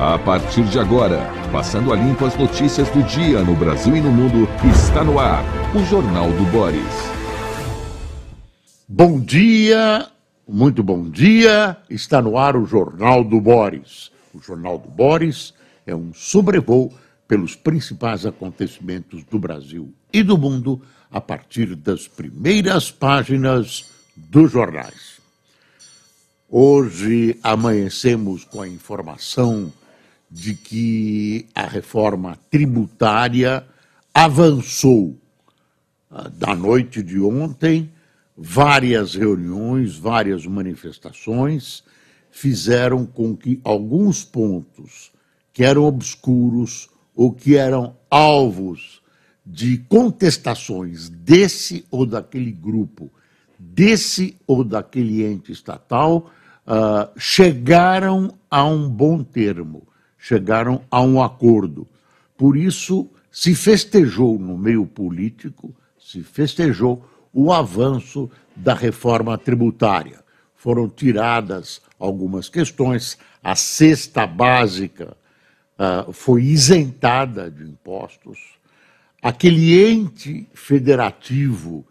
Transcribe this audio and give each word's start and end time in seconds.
A 0.00 0.16
partir 0.16 0.62
de 0.62 0.78
agora, 0.78 1.28
passando 1.50 1.92
a 1.92 1.96
limpo 1.96 2.24
as 2.24 2.36
notícias 2.36 2.88
do 2.90 3.02
dia 3.02 3.42
no 3.42 3.56
Brasil 3.56 3.96
e 3.96 4.00
no 4.00 4.12
mundo, 4.12 4.48
está 4.70 5.02
no 5.02 5.18
ar 5.18 5.42
o 5.74 5.84
Jornal 5.86 6.30
do 6.30 6.44
Boris. 6.52 6.80
Bom 8.86 9.18
dia, 9.18 10.08
muito 10.46 10.84
bom 10.84 11.10
dia. 11.10 11.76
Está 11.90 12.22
no 12.22 12.38
ar 12.38 12.56
o 12.56 12.64
Jornal 12.64 13.24
do 13.24 13.40
Boris. 13.40 14.12
O 14.32 14.40
Jornal 14.40 14.78
do 14.78 14.88
Boris 14.88 15.52
é 15.84 15.96
um 15.96 16.14
sobrevoo 16.14 16.94
pelos 17.26 17.56
principais 17.56 18.24
acontecimentos 18.24 19.24
do 19.24 19.36
Brasil 19.36 19.92
e 20.12 20.22
do 20.22 20.38
mundo 20.38 20.80
a 21.10 21.20
partir 21.20 21.74
das 21.74 22.06
primeiras 22.06 22.88
páginas 22.88 23.90
dos 24.14 24.52
jornais. 24.52 25.18
Hoje 26.48 27.36
amanhecemos 27.42 28.44
com 28.44 28.62
a 28.62 28.68
informação 28.68 29.72
de 30.30 30.54
que 30.54 31.46
a 31.54 31.66
reforma 31.66 32.38
tributária 32.50 33.64
avançou. 34.12 35.16
Ah, 36.10 36.28
da 36.28 36.54
noite 36.54 37.02
de 37.02 37.20
ontem, 37.20 37.90
várias 38.36 39.14
reuniões, 39.14 39.96
várias 39.96 40.46
manifestações 40.46 41.82
fizeram 42.30 43.04
com 43.04 43.36
que 43.36 43.60
alguns 43.64 44.24
pontos 44.24 45.10
que 45.52 45.64
eram 45.64 45.84
obscuros 45.84 46.88
ou 47.16 47.32
que 47.32 47.56
eram 47.56 47.96
alvos 48.10 49.02
de 49.44 49.78
contestações 49.88 51.08
desse 51.08 51.84
ou 51.90 52.06
daquele 52.06 52.52
grupo, 52.52 53.10
desse 53.58 54.36
ou 54.46 54.62
daquele 54.62 55.24
ente 55.24 55.50
estatal, 55.50 56.30
uh, 56.66 57.10
chegaram 57.18 58.34
a 58.50 58.64
um 58.64 58.88
bom 58.88 59.24
termo 59.24 59.88
chegaram 60.18 60.82
a 60.90 61.00
um 61.00 61.22
acordo. 61.22 61.86
Por 62.36 62.56
isso, 62.56 63.08
se 63.30 63.54
festejou 63.54 64.38
no 64.38 64.58
meio 64.58 64.84
político, 64.84 65.74
se 65.98 66.22
festejou 66.22 67.08
o 67.32 67.52
avanço 67.52 68.30
da 68.54 68.74
reforma 68.74 69.38
tributária. 69.38 70.18
Foram 70.56 70.88
tiradas 70.88 71.80
algumas 71.98 72.48
questões, 72.48 73.16
a 73.42 73.54
cesta 73.54 74.26
básica 74.26 75.16
uh, 75.78 76.12
foi 76.12 76.42
isentada 76.42 77.50
de 77.50 77.62
impostos, 77.62 78.38
aquele 79.22 79.80
ente 79.88 80.48
federativo 80.52 81.86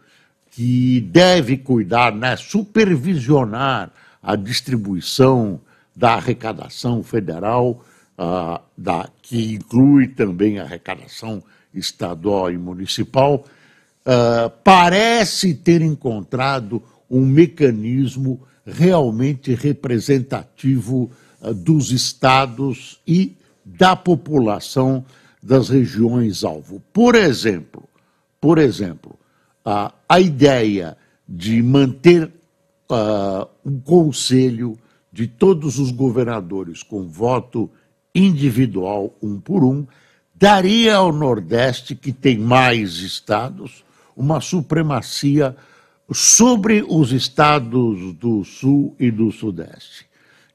que 0.50 1.00
deve 1.00 1.56
cuidar, 1.56 2.12
né, 2.12 2.36
supervisionar 2.36 3.90
a 4.22 4.34
distribuição 4.36 5.60
da 5.94 6.14
arrecadação 6.14 7.02
federal 7.02 7.84
uh, 8.18 8.60
da, 8.76 9.08
que 9.22 9.54
inclui 9.54 10.08
também 10.08 10.58
a 10.58 10.64
arrecadação 10.64 11.42
estadual 11.72 12.50
e 12.50 12.58
municipal, 12.58 13.44
uh, 14.04 14.50
parece 14.64 15.54
ter 15.54 15.80
encontrado 15.80 16.82
um 17.08 17.24
mecanismo 17.24 18.42
realmente 18.66 19.54
representativo 19.54 21.10
uh, 21.40 21.54
dos 21.54 21.92
estados 21.92 23.00
e 23.06 23.36
da 23.64 23.94
população 23.94 25.04
das 25.42 25.68
regiões 25.68 26.42
alvo. 26.42 26.82
Por 26.92 27.14
exemplo, 27.14 27.88
por 28.40 28.58
exemplo, 28.58 29.16
a, 29.64 29.92
a 30.08 30.20
ideia 30.20 30.96
de 31.28 31.62
manter 31.62 32.32
um 33.62 33.78
conselho 33.80 34.78
de 35.12 35.26
todos 35.26 35.78
os 35.78 35.90
governadores 35.90 36.82
com 36.82 37.06
voto 37.06 37.70
individual, 38.14 39.14
um 39.22 39.38
por 39.38 39.64
um, 39.64 39.86
daria 40.34 40.96
ao 40.96 41.12
Nordeste, 41.12 41.94
que 41.94 42.12
tem 42.12 42.38
mais 42.38 42.96
estados, 42.96 43.84
uma 44.16 44.40
supremacia 44.40 45.56
sobre 46.12 46.84
os 46.88 47.12
estados 47.12 48.14
do 48.14 48.44
Sul 48.44 48.94
e 48.98 49.10
do 49.10 49.30
Sudeste. 49.30 50.06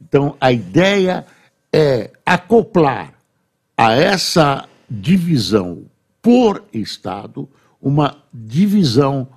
Então, 0.01 0.35
a 0.39 0.51
ideia 0.51 1.25
é 1.71 2.11
acoplar 2.25 3.13
a 3.77 3.93
essa 3.93 4.67
divisão 4.89 5.83
por 6.21 6.63
estado 6.73 7.47
uma 7.83 8.17
divisão 8.33 9.27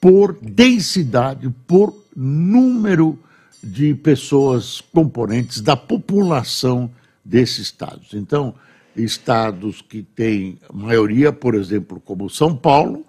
por 0.00 0.36
densidade, 0.42 1.48
por 1.68 1.94
número 2.14 3.16
de 3.62 3.94
pessoas 3.94 4.80
componentes 4.92 5.60
da 5.60 5.76
população 5.76 6.90
desses 7.26 7.58
estados. 7.58 8.14
Então, 8.14 8.54
estados 8.94 9.82
que 9.82 10.02
têm 10.02 10.58
maioria, 10.72 11.32
por 11.32 11.54
exemplo, 11.54 12.00
como 12.00 12.30
São 12.30 12.56
Paulo, 12.56 13.04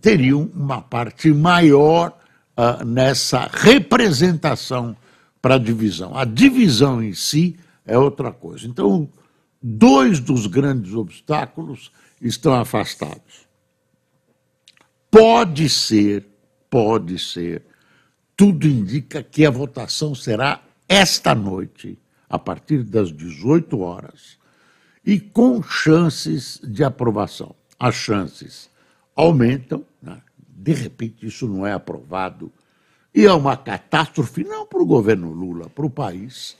teriam 0.00 0.50
uma 0.54 0.80
parte 0.80 1.30
maior 1.32 2.18
uh, 2.56 2.84
nessa 2.84 3.48
representação 3.52 4.96
para 5.40 5.56
a 5.56 5.58
divisão. 5.58 6.16
A 6.16 6.24
divisão 6.24 7.02
em 7.02 7.12
si 7.12 7.56
é 7.84 7.96
outra 7.98 8.32
coisa. 8.32 8.66
Então, 8.66 9.08
dois 9.62 10.18
dos 10.18 10.46
grandes 10.46 10.94
obstáculos 10.94 11.92
estão 12.20 12.54
afastados. 12.54 13.46
Pode 15.10 15.68
ser, 15.68 16.26
pode 16.68 17.18
ser, 17.18 17.62
tudo 18.36 18.66
indica 18.66 19.22
que 19.22 19.44
a 19.44 19.50
votação 19.50 20.14
será 20.14 20.62
esta 20.88 21.34
noite 21.34 21.98
a 22.28 22.38
partir 22.38 22.82
das 22.82 23.10
18 23.10 23.78
horas 23.80 24.38
e 25.04 25.18
com 25.18 25.62
chances 25.62 26.60
de 26.62 26.84
aprovação. 26.84 27.54
As 27.78 27.94
chances 27.94 28.68
aumentam, 29.14 29.84
né? 30.02 30.20
de 30.48 30.72
repente 30.72 31.26
isso 31.26 31.46
não 31.48 31.66
é 31.66 31.72
aprovado 31.72 32.52
e 33.14 33.24
é 33.24 33.32
uma 33.32 33.56
catástrofe 33.56 34.44
não 34.44 34.66
para 34.66 34.82
o 34.82 34.86
governo 34.86 35.32
Lula, 35.32 35.68
para 35.70 35.86
o 35.86 35.90
país. 35.90 36.56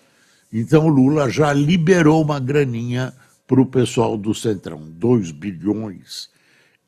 Então 0.52 0.88
Lula 0.88 1.28
já 1.28 1.52
liberou 1.52 2.22
uma 2.22 2.40
graninha 2.40 3.12
para 3.46 3.60
o 3.60 3.66
pessoal 3.66 4.16
do 4.16 4.34
Centrão, 4.34 4.80
2 4.80 5.30
bilhões, 5.30 6.30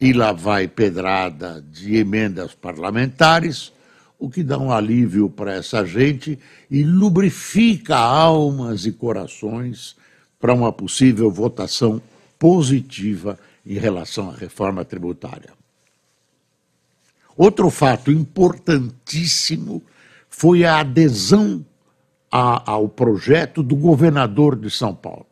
e 0.01 0.13
lá 0.13 0.33
vai 0.33 0.67
pedrada 0.67 1.63
de 1.71 1.97
emendas 1.97 2.55
parlamentares 2.55 3.73
o 4.21 4.29
que 4.29 4.45
dá 4.45 4.59
um 4.59 4.71
alívio 4.71 5.31
para 5.31 5.55
essa 5.55 5.83
gente 5.85 6.39
e 6.71 6.85
lubrifica 6.85 7.97
almas 7.97 8.85
e 8.85 8.93
corações 8.93 9.97
para 10.39 10.53
uma 10.53 10.71
possível 10.71 11.31
votação 11.31 12.03
positiva 12.39 13.39
em 13.65 13.79
relação 13.79 14.31
à 14.31 14.35
reforma 14.35 14.85
tributária. 14.85 15.53
Outro 17.35 17.71
fato 17.71 18.13
importantíssimo 18.13 19.83
foi 20.29 20.65
a 20.65 20.81
adesão 20.81 21.65
a, 22.31 22.71
ao 22.71 22.91
projeto 22.91 23.63
do 23.63 23.75
governador 23.75 24.55
de 24.55 24.71
São 24.71 24.95
Paulo. 24.95 25.27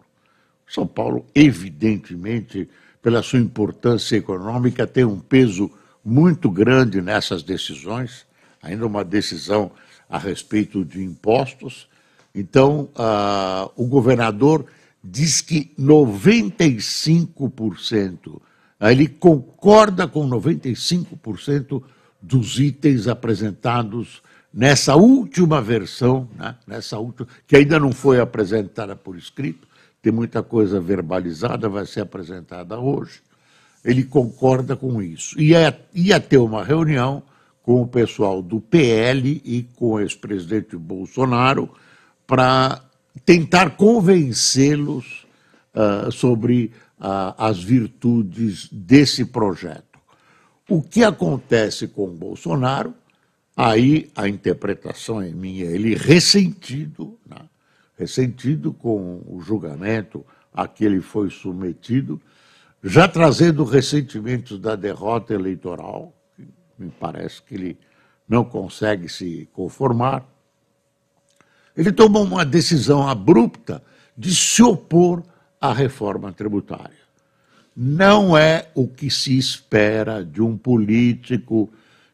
São 0.67 0.87
Paulo, 0.87 1.27
evidentemente, 1.35 2.69
pela 3.03 3.23
sua 3.23 3.39
importância 3.39 4.17
econômica, 4.17 4.87
tem 4.87 5.05
um 5.05 5.21
peso 5.21 5.71
muito 6.03 6.51
grande 6.51 7.03
nessas 7.03 7.43
decisões 7.43 8.28
ainda 8.69 8.87
uma 8.87 9.05
decisão 9.05 9.73
a 10.09 10.17
respeito 10.19 10.85
de 10.85 11.03
impostos. 11.03 11.89
Então, 12.35 12.89
uh, 12.95 13.71
o 13.77 13.87
governador 13.87 14.67
diz 15.03 15.41
que 15.41 15.73
95%, 15.79 18.41
ele 18.81 19.09
concorda 19.09 20.07
com 20.07 20.29
95% 20.29 21.83
dos 22.21 22.61
itens 22.61 23.09
apresentados 23.09 24.21
nessa 24.53 24.97
última 24.97 25.59
versão, 25.61 26.29
né, 26.37 26.55
nessa 26.67 26.99
última, 26.99 27.29
que 27.47 27.57
ainda 27.57 27.79
não 27.79 27.93
foi 27.93 28.21
apresentada 28.21 28.95
por 28.95 29.17
escrito, 29.17 29.67
tem 30.03 30.13
muita 30.13 30.43
coisa 30.43 30.79
verbalizada, 30.81 31.69
vai 31.69 31.87
ser 31.87 32.01
apresentada 32.03 32.79
hoje. 32.79 33.21
Ele 33.85 34.05
concorda 34.05 34.77
com 34.77 35.03
isso. 35.03 35.41
Ia, 35.41 35.77
ia 35.95 36.21
ter 36.21 36.39
uma 36.39 36.65
reunião 36.65 37.23
com 37.69 37.83
o 37.83 37.87
pessoal 37.87 38.41
do 38.41 38.63
PL 38.63 39.43
e 39.45 39.63
com 39.77 39.91
o 39.91 40.01
ex-presidente 40.01 40.75
Bolsonaro 40.75 41.69
para 42.27 42.81
tentar 43.27 43.77
convencê-los 43.77 45.27
uh, 45.75 46.11
sobre 46.11 46.73
uh, 46.99 47.35
as 47.37 47.63
virtudes 47.63 48.71
desse 48.73 49.23
projeto. 49.27 49.99
O 50.67 50.81
que 50.81 51.05
acontece 51.05 51.89
com 51.89 52.05
o 52.05 52.15
Bolsonaro? 52.15 52.95
Aí 53.55 54.11
a 54.17 54.27
interpretação 54.27 55.21
é 55.21 55.29
minha, 55.29 55.67
ele 55.67 55.95
ressentido, 55.95 57.19
né? 57.29 57.43
ressentido 57.99 58.73
com 58.73 59.21
o 59.27 59.43
julgamento 59.43 60.25
a 60.55 60.67
que 60.67 60.87
ele 60.87 61.03
foi 61.03 61.29
submetido, 61.29 62.19
já 62.83 63.07
trazendo 63.07 63.63
ressentimentos 63.63 64.59
da 64.59 64.75
derrota 64.75 65.35
eleitoral, 65.35 66.18
me 66.79 66.91
parece 66.91 67.43
que 67.43 67.55
ele 67.55 67.79
não 68.29 68.45
consegue 68.45 69.09
se 69.09 69.49
conformar. 69.53 70.25
Ele 71.77 71.93
tomou 71.93 72.25
uma 72.25 72.45
decisão 72.45 73.09
abrupta 73.09 73.83
de 74.17 74.35
se 74.35 74.63
opor 74.63 75.23
à 75.61 75.73
reforma 75.73 76.33
tributária. 76.33 76.99
Não 77.75 78.37
é 78.37 78.69
o 78.75 78.89
que 78.89 79.11
se 79.11 79.39
espera 79.39 80.25
de 80.25 80.43
um 80.43 80.57
político 80.57 81.71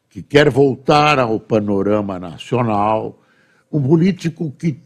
que 0.09 0.21
quer 0.21 0.49
voltar 0.49 1.19
ao 1.19 1.39
panorama 1.39 2.19
nacional, 2.19 3.21
um 3.71 3.81
político 3.81 4.51
que, 4.51 4.79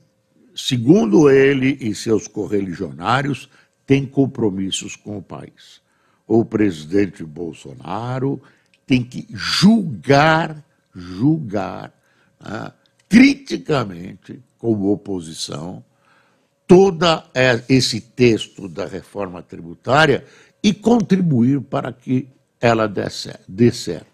segundo 0.55 1.29
ele 1.29 1.77
e 1.81 1.93
seus 1.93 2.27
correligionários, 2.27 3.49
tem 3.85 4.05
compromissos 4.05 4.95
com 4.95 5.17
o 5.17 5.21
país. 5.21 5.81
O 6.25 6.45
presidente 6.45 7.23
Bolsonaro 7.23 8.41
tem 8.89 9.03
que 9.03 9.27
julgar, 9.29 10.65
julgar 10.95 11.93
né, 12.43 12.71
criticamente, 13.07 14.41
como 14.57 14.91
oposição, 14.91 15.83
todo 16.65 17.05
esse 17.69 18.01
texto 18.01 18.67
da 18.67 18.87
reforma 18.87 19.43
tributária 19.43 20.25
e 20.63 20.73
contribuir 20.73 21.61
para 21.61 21.93
que 21.93 22.29
ela 22.59 22.87
dê 22.87 23.71
certo. 23.71 24.07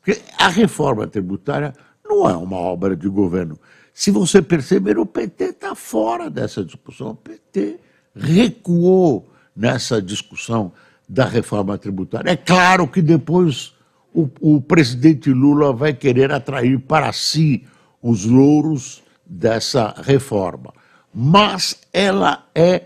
Porque 0.00 0.20
a 0.36 0.48
reforma 0.48 1.06
tributária 1.06 1.72
não 2.04 2.28
é 2.28 2.36
uma 2.36 2.56
obra 2.56 2.96
de 2.96 3.08
governo. 3.08 3.56
Se 3.94 4.10
você 4.10 4.42
perceber, 4.42 4.98
o 4.98 5.06
PT 5.06 5.44
está 5.44 5.76
fora 5.76 6.28
dessa 6.28 6.64
discussão. 6.64 7.10
O 7.10 7.14
PT 7.14 7.78
recuou 8.16 9.30
nessa 9.54 10.02
discussão 10.02 10.72
da 11.08 11.24
reforma 11.24 11.78
tributária. 11.78 12.32
É 12.32 12.36
claro 12.36 12.88
que 12.88 13.00
depois 13.00 13.77
o, 14.14 14.28
o 14.40 14.60
presidente 14.60 15.30
Lula 15.30 15.72
vai 15.72 15.92
querer 15.92 16.32
atrair 16.32 16.78
para 16.80 17.12
si 17.12 17.64
os 18.02 18.24
louros 18.24 19.02
dessa 19.24 19.94
reforma. 20.02 20.72
Mas 21.12 21.80
ela 21.92 22.46
é 22.54 22.84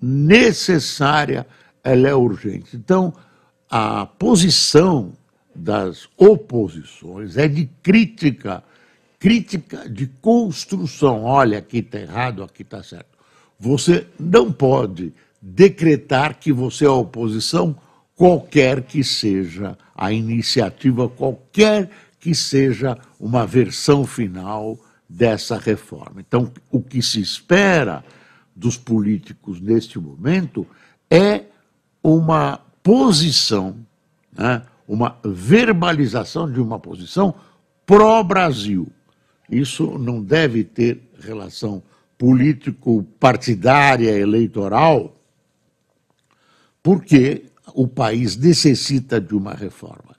necessária, 0.00 1.46
ela 1.82 2.08
é 2.08 2.14
urgente. 2.14 2.76
Então, 2.76 3.12
a 3.68 4.06
posição 4.06 5.12
das 5.54 6.08
oposições 6.16 7.36
é 7.36 7.46
de 7.46 7.68
crítica, 7.82 8.62
crítica 9.18 9.88
de 9.88 10.06
construção. 10.06 11.24
Olha, 11.24 11.58
aqui 11.58 11.78
está 11.78 11.98
errado, 11.98 12.42
aqui 12.42 12.62
está 12.62 12.82
certo. 12.82 13.18
Você 13.58 14.06
não 14.18 14.50
pode 14.50 15.12
decretar 15.40 16.38
que 16.38 16.52
você 16.52 16.84
é 16.84 16.90
oposição, 16.90 17.76
qualquer 18.20 18.82
que 18.82 19.02
seja 19.02 19.78
a 19.94 20.12
iniciativa, 20.12 21.08
qualquer 21.08 21.88
que 22.18 22.34
seja 22.34 22.98
uma 23.18 23.46
versão 23.46 24.04
final 24.04 24.78
dessa 25.08 25.56
reforma. 25.56 26.20
Então, 26.20 26.52
o 26.70 26.82
que 26.82 27.00
se 27.00 27.18
espera 27.18 28.04
dos 28.54 28.76
políticos 28.76 29.58
neste 29.58 29.98
momento 29.98 30.66
é 31.10 31.44
uma 32.02 32.60
posição, 32.82 33.74
né, 34.30 34.64
uma 34.86 35.16
verbalização 35.24 36.52
de 36.52 36.60
uma 36.60 36.78
posição 36.78 37.34
pró-Brasil. 37.86 38.86
Isso 39.50 39.96
não 39.98 40.22
deve 40.22 40.62
ter 40.62 41.00
relação 41.18 41.82
político-partidária, 42.18 44.10
eleitoral, 44.10 45.16
porque 46.82 47.49
o 47.74 47.86
país 47.86 48.36
necessita 48.36 49.20
de 49.20 49.34
uma 49.34 49.54
reforma. 49.54 50.16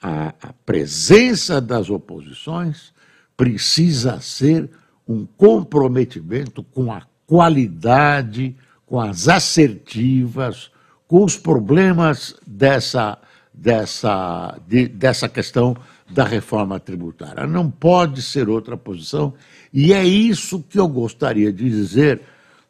A, 0.00 0.28
a 0.42 0.52
presença 0.64 1.60
das 1.60 1.90
oposições 1.90 2.92
precisa 3.36 4.20
ser 4.20 4.70
um 5.06 5.26
comprometimento 5.26 6.62
com 6.62 6.92
a 6.92 7.02
qualidade, 7.26 8.56
com 8.86 9.00
as 9.00 9.28
assertivas, 9.28 10.70
com 11.06 11.24
os 11.24 11.36
problemas 11.36 12.34
dessa, 12.46 13.18
dessa, 13.52 14.58
de, 14.66 14.88
dessa 14.88 15.28
questão 15.28 15.76
da 16.10 16.24
reforma 16.24 16.78
tributária. 16.78 17.46
Não 17.46 17.70
pode 17.70 18.22
ser 18.22 18.48
outra 18.48 18.76
posição, 18.76 19.34
e 19.72 19.92
é 19.92 20.04
isso 20.04 20.62
que 20.62 20.78
eu 20.78 20.88
gostaria 20.88 21.52
de 21.52 21.68
dizer 21.68 22.20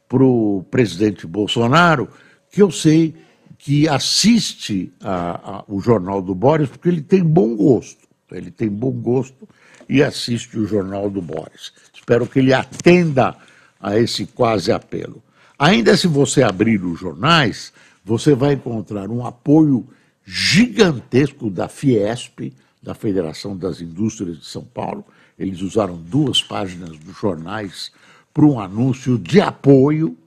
para 0.09 0.23
o 0.23 0.65
presidente 0.71 1.27
Bolsonaro, 1.27 2.09
que 2.51 2.63
eu 2.63 2.71
sei 2.71 3.15
que 3.65 3.89
assiste 3.89 4.93
a, 5.01 5.59
a, 5.59 5.65
o 5.69 5.81
Jornal 5.81 6.21
do 6.21 6.35
Boris, 6.35 6.69
porque 6.69 6.89
ele 6.89 7.01
tem 7.01 7.23
bom 7.23 7.55
gosto. 7.55 8.09
Ele 8.33 8.51
tem 8.51 8.69
bom 8.69 8.91
gosto 8.91 9.49
e 9.89 10.03
assiste 10.03 10.59
o 10.59 10.67
Jornal 10.67 11.09
do 11.09 11.23
Boris. 11.23 11.73
Espero 11.95 12.27
que 12.27 12.41
ele 12.41 12.53
atenda 12.53 13.37
a 13.81 13.97
esse 13.97 14.27
quase 14.27 14.73
apelo. 14.73 15.23
Ainda 15.57 15.97
se 15.97 16.09
você 16.09 16.43
abrir 16.43 16.85
os 16.85 16.99
jornais, 16.99 17.73
você 18.05 18.35
vai 18.35 18.55
encontrar 18.55 19.09
um 19.09 19.25
apoio 19.25 19.87
gigantesco 20.25 21.49
da 21.49 21.69
Fiesp, 21.69 22.53
da 22.83 22.95
Federação 22.97 23.57
das 23.57 23.81
Indústrias 23.81 24.39
de 24.39 24.45
São 24.45 24.65
Paulo. 24.65 25.05
Eles 25.39 25.61
usaram 25.61 25.97
duas 25.97 26.43
páginas 26.43 26.99
dos 26.99 27.17
jornais 27.17 27.93
para 28.35 28.45
um 28.45 28.59
anúncio 28.59 29.17
de 29.17 29.41
apoio, 29.41 30.19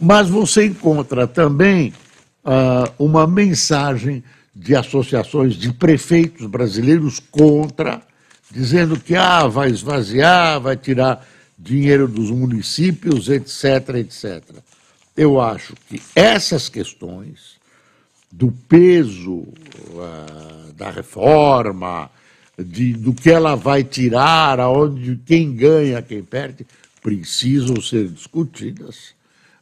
mas 0.00 0.30
você 0.30 0.64
encontra 0.64 1.26
também 1.26 1.92
uh, 2.44 2.92
uma 2.98 3.26
mensagem 3.26 4.22
de 4.54 4.74
associações 4.74 5.54
de 5.54 5.72
prefeitos 5.72 6.46
brasileiros 6.46 7.20
contra 7.20 8.02
dizendo 8.50 8.98
que 8.98 9.14
ah, 9.14 9.46
vai 9.46 9.70
esvaziar, 9.70 10.60
vai 10.60 10.76
tirar 10.76 11.26
dinheiro 11.58 12.08
dos 12.08 12.30
municípios, 12.30 13.28
etc, 13.28 13.96
etc. 13.96 14.42
Eu 15.16 15.40
acho 15.40 15.74
que 15.88 16.00
essas 16.14 16.68
questões 16.68 17.58
do 18.30 18.52
peso 18.52 19.38
uh, 19.38 20.72
da 20.74 20.90
reforma, 20.90 22.10
de, 22.58 22.92
do 22.92 23.12
que 23.12 23.30
ela 23.30 23.54
vai 23.54 23.82
tirar, 23.82 24.60
aonde 24.60 25.18
quem 25.26 25.54
ganha, 25.54 26.02
quem 26.02 26.22
perde, 26.22 26.66
precisam 27.02 27.80
ser 27.80 28.08
discutidas. 28.08 29.14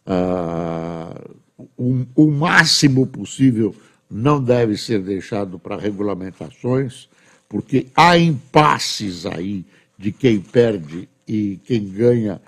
Uh, 0.07 1.37
o, 1.77 2.07
o 2.15 2.31
máximo 2.31 3.07
possível 3.07 3.75
não 4.11 4.43
deve 4.43 4.77
ser 4.77 5.03
deixado 5.03 5.59
para 5.59 5.77
regulamentações 5.77 7.09
porque 7.49 7.87
há 7.97 8.19
impasses 8.19 9.25
aí 9.25 9.65
de 9.99 10.13
quem 10.13 10.41
perde 10.41 11.09
e 11.27 11.59
quem 11.65 11.89
ganha 11.89 12.41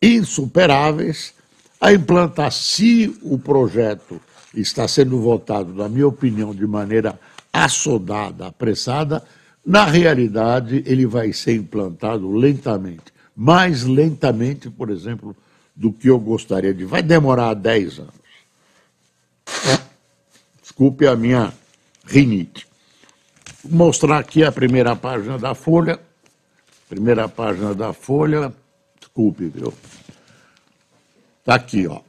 insuperáveis. 0.00 1.34
A 1.80 1.92
implantar, 1.92 2.52
se 2.52 3.16
o 3.22 3.38
projeto 3.38 4.20
está 4.54 4.86
sendo 4.86 5.18
votado, 5.18 5.74
na 5.74 5.88
minha 5.88 6.06
opinião, 6.06 6.54
de 6.54 6.66
maneira 6.66 7.18
assodada, 7.52 8.46
apressada, 8.46 9.22
na 9.64 9.84
realidade 9.84 10.82
ele 10.86 11.06
vai 11.06 11.32
ser 11.32 11.56
implantado 11.56 12.30
lentamente, 12.30 13.12
mais 13.34 13.84
lentamente, 13.84 14.70
por 14.70 14.90
exemplo, 14.90 15.36
do 15.74 15.92
que 15.92 16.08
eu 16.08 16.18
gostaria 16.18 16.72
de. 16.72 16.84
Vai 16.84 17.02
demorar 17.02 17.54
10 17.54 17.98
anos. 17.98 18.21
Desculpe 20.62 21.06
a 21.06 21.16
minha 21.16 21.52
rinite 22.04 22.66
mostrar 23.64 24.18
aqui 24.18 24.42
a 24.44 24.52
primeira 24.52 24.96
página 24.96 25.38
da 25.38 25.54
Folha. 25.54 25.98
Primeira 26.88 27.28
página 27.28 27.74
da 27.74 27.92
Folha. 27.92 28.52
Desculpe, 28.98 29.46
viu? 29.46 29.72
Está 31.40 31.54
aqui, 31.54 31.86
ó. 31.86 32.00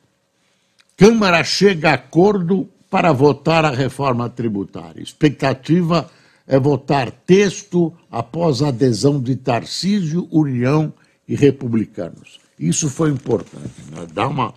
Câmara 0.97 1.43
chega 1.43 1.91
a 1.91 1.93
acordo 1.93 2.69
para 2.89 3.11
votar 3.11 3.65
a 3.65 3.71
reforma 3.71 4.29
tributária. 4.29 5.01
Expectativa 5.01 6.09
é 6.45 6.59
votar 6.59 7.11
texto 7.11 7.93
após 8.11 8.61
a 8.61 8.67
adesão 8.67 9.19
de 9.19 9.35
Tarcísio, 9.35 10.27
União 10.31 10.93
e 11.27 11.35
Republicanos. 11.35 12.39
Isso 12.59 12.89
foi 12.89 13.09
importante, 13.09 13.73
né? 13.91 14.05
dá 14.13 14.27
uma 14.27 14.53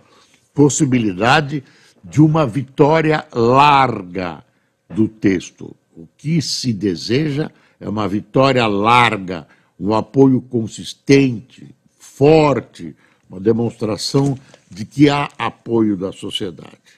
possibilidade 0.53 1.63
de 2.03 2.21
uma 2.21 2.45
vitória 2.45 3.25
larga 3.33 4.43
do 4.89 5.07
texto. 5.07 5.75
O 5.95 6.07
que 6.17 6.41
se 6.41 6.73
deseja 6.73 7.51
é 7.79 7.87
uma 7.87 8.07
vitória 8.07 8.65
larga, 8.67 9.47
um 9.79 9.93
apoio 9.93 10.41
consistente, 10.41 11.75
forte, 11.99 12.95
uma 13.29 13.39
demonstração 13.39 14.37
de 14.69 14.85
que 14.85 15.09
há 15.09 15.29
apoio 15.37 15.95
da 15.95 16.11
sociedade. 16.11 16.97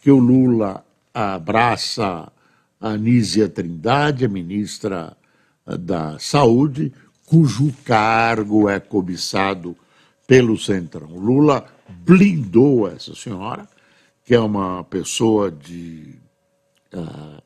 Que 0.00 0.10
o 0.10 0.18
Lula 0.18 0.84
abraça 1.14 2.32
a 2.80 2.88
Anísia 2.88 3.48
Trindade, 3.48 4.24
a 4.24 4.28
ministra 4.28 5.16
da 5.66 6.18
Saúde, 6.18 6.92
cujo 7.26 7.72
cargo 7.84 8.68
é 8.68 8.80
cobiçado 8.80 9.76
pelo 10.26 10.58
Centrão. 10.58 11.08
Lula 11.08 11.66
blindou 11.92 12.88
essa 12.88 13.14
senhora, 13.14 13.68
que 14.24 14.34
é 14.34 14.40
uma 14.40 14.84
pessoa 14.84 15.50
de 15.50 16.14
uh, 16.94 17.42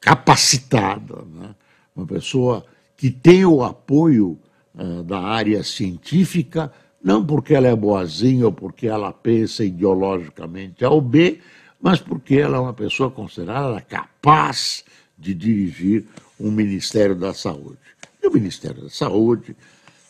capacitada, 0.00 1.22
né? 1.32 1.54
uma 1.94 2.06
pessoa 2.06 2.64
que 2.96 3.10
tem 3.10 3.44
o 3.44 3.62
apoio 3.62 4.38
uh, 4.74 5.02
da 5.02 5.20
área 5.20 5.62
científica, 5.62 6.72
não 7.02 7.24
porque 7.24 7.54
ela 7.54 7.68
é 7.68 7.76
boazinha 7.76 8.46
ou 8.46 8.52
porque 8.52 8.86
ela 8.86 9.12
pensa 9.12 9.64
ideologicamente 9.64 10.84
ao 10.84 11.00
B, 11.00 11.40
mas 11.80 12.00
porque 12.00 12.36
ela 12.36 12.56
é 12.56 12.60
uma 12.60 12.72
pessoa 12.72 13.10
considerada 13.10 13.80
capaz 13.80 14.84
de 15.16 15.34
dirigir 15.34 16.04
um 16.38 16.50
Ministério 16.50 17.14
da 17.14 17.32
Saúde. 17.32 17.78
E 18.22 18.26
o 18.26 18.32
Ministério 18.32 18.82
da 18.82 18.90
Saúde 18.90 19.56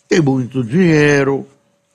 tem 0.09 0.21
muito 0.21 0.63
dinheiro, 0.65 1.47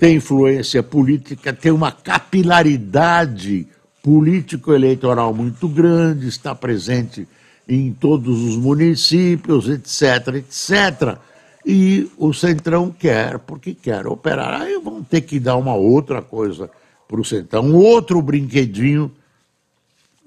tem 0.01 0.15
influência 0.15 0.81
política, 0.81 1.53
tem 1.53 1.71
uma 1.71 1.91
capilaridade 1.91 3.67
político-eleitoral 4.01 5.31
muito 5.31 5.67
grande, 5.67 6.27
está 6.27 6.55
presente 6.55 7.27
em 7.69 7.93
todos 7.93 8.41
os 8.41 8.57
municípios, 8.57 9.69
etc, 9.69 10.37
etc. 10.37 11.19
E 11.63 12.09
o 12.17 12.33
Centrão 12.33 12.89
quer, 12.89 13.37
porque 13.37 13.75
quer 13.75 14.07
operar. 14.07 14.63
Aí 14.63 14.75
vão 14.79 15.03
ter 15.03 15.21
que 15.21 15.39
dar 15.39 15.55
uma 15.55 15.75
outra 15.75 16.19
coisa 16.19 16.67
para 17.07 17.21
o 17.21 17.23
Centrão, 17.23 17.63
um 17.63 17.75
outro 17.75 18.19
brinquedinho, 18.23 19.11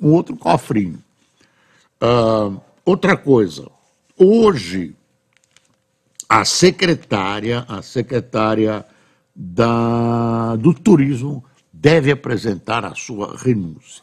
um 0.01 0.13
outro 0.13 0.37
cofrinho. 0.37 1.03
Uh, 2.01 2.61
outra 2.85 3.17
coisa, 3.17 3.69
hoje 4.17 4.95
a 6.29 6.45
secretária, 6.45 7.65
a 7.67 7.83
secretária 7.83 8.87
da, 9.35 10.57
do 10.57 10.73
turismo 10.73 11.45
deve 11.73 12.11
apresentar 12.11 12.85
a 12.85 12.95
sua 12.95 13.37
renúncia. 13.37 14.03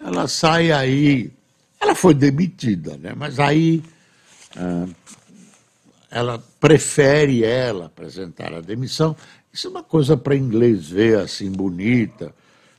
Ela 0.00 0.26
sai 0.26 0.72
aí, 0.72 1.32
ela 1.80 1.94
foi 1.94 2.14
demitida, 2.14 2.96
né? 2.96 3.14
mas 3.16 3.38
aí 3.38 3.82
ah, 4.56 4.86
ela 6.10 6.42
prefere 6.60 7.44
ela 7.44 7.86
apresentar 7.86 8.54
a 8.54 8.60
demissão. 8.60 9.16
Isso 9.52 9.66
é 9.66 9.70
uma 9.70 9.82
coisa 9.82 10.16
para 10.16 10.36
inglês 10.36 10.88
ver 10.88 11.18
assim 11.18 11.50
bonita, 11.50 12.34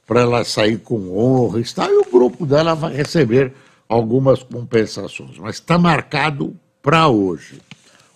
para 0.05 0.21
ela 0.21 0.43
sair 0.43 0.77
com 0.79 1.17
honra, 1.17 1.59
está, 1.59 1.89
e 1.89 1.97
o 1.97 2.05
grupo 2.05 2.45
dela 2.45 2.73
vai 2.75 2.93
receber 2.93 3.53
algumas 3.87 4.43
compensações, 4.43 5.37
mas 5.37 5.55
está 5.55 5.77
marcado 5.77 6.55
para 6.81 7.07
hoje. 7.07 7.61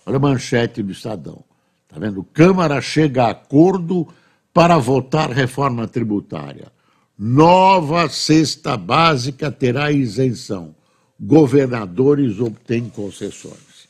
Olha 0.06 0.16
a 0.16 0.20
manchete 0.20 0.82
do 0.82 0.92
Estadão. 0.92 1.42
Está 1.90 1.98
vendo? 1.98 2.22
Câmara 2.22 2.80
chega 2.80 3.24
a 3.24 3.30
acordo 3.30 4.06
para 4.54 4.78
votar 4.78 5.28
reforma 5.32 5.88
tributária. 5.88 6.70
Nova 7.18 8.08
cesta 8.08 8.76
básica 8.76 9.50
terá 9.50 9.90
isenção. 9.90 10.72
Governadores 11.18 12.38
obtêm 12.38 12.88
concessões. 12.88 13.88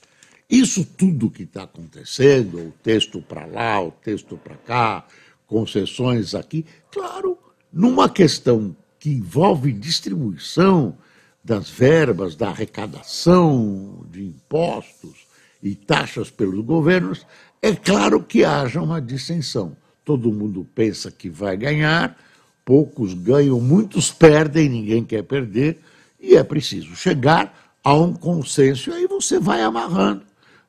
Isso 0.48 0.82
tudo 0.82 1.30
que 1.30 1.42
está 1.42 1.64
acontecendo, 1.64 2.58
o 2.68 2.72
texto 2.82 3.20
para 3.20 3.44
lá, 3.44 3.84
o 3.84 3.90
texto 3.90 4.38
para 4.38 4.56
cá, 4.56 5.06
concessões 5.46 6.34
aqui, 6.34 6.64
claro, 6.90 7.36
numa 7.70 8.08
questão 8.08 8.74
que 8.98 9.10
envolve 9.10 9.74
distribuição 9.74 10.96
das 11.44 11.68
verbas, 11.68 12.34
da 12.34 12.48
arrecadação 12.48 14.06
de 14.10 14.24
impostos 14.24 15.28
e 15.62 15.74
taxas 15.74 16.30
pelos 16.30 16.64
governos, 16.64 17.26
é 17.62 17.74
claro 17.74 18.22
que 18.22 18.44
haja 18.44 18.80
uma 18.80 19.00
dissensão. 19.00 19.76
Todo 20.04 20.32
mundo 20.32 20.66
pensa 20.74 21.10
que 21.10 21.28
vai 21.28 21.56
ganhar, 21.56 22.16
poucos 22.64 23.12
ganham, 23.12 23.60
muitos 23.60 24.10
perdem, 24.10 24.68
ninguém 24.68 25.04
quer 25.04 25.22
perder, 25.22 25.80
e 26.18 26.36
é 26.36 26.42
preciso 26.42 26.96
chegar 26.96 27.76
a 27.84 27.94
um 27.94 28.14
consenso. 28.14 28.90
E 28.90 28.94
aí 28.94 29.06
você 29.06 29.38
vai 29.38 29.62
amarrando, 29.62 30.22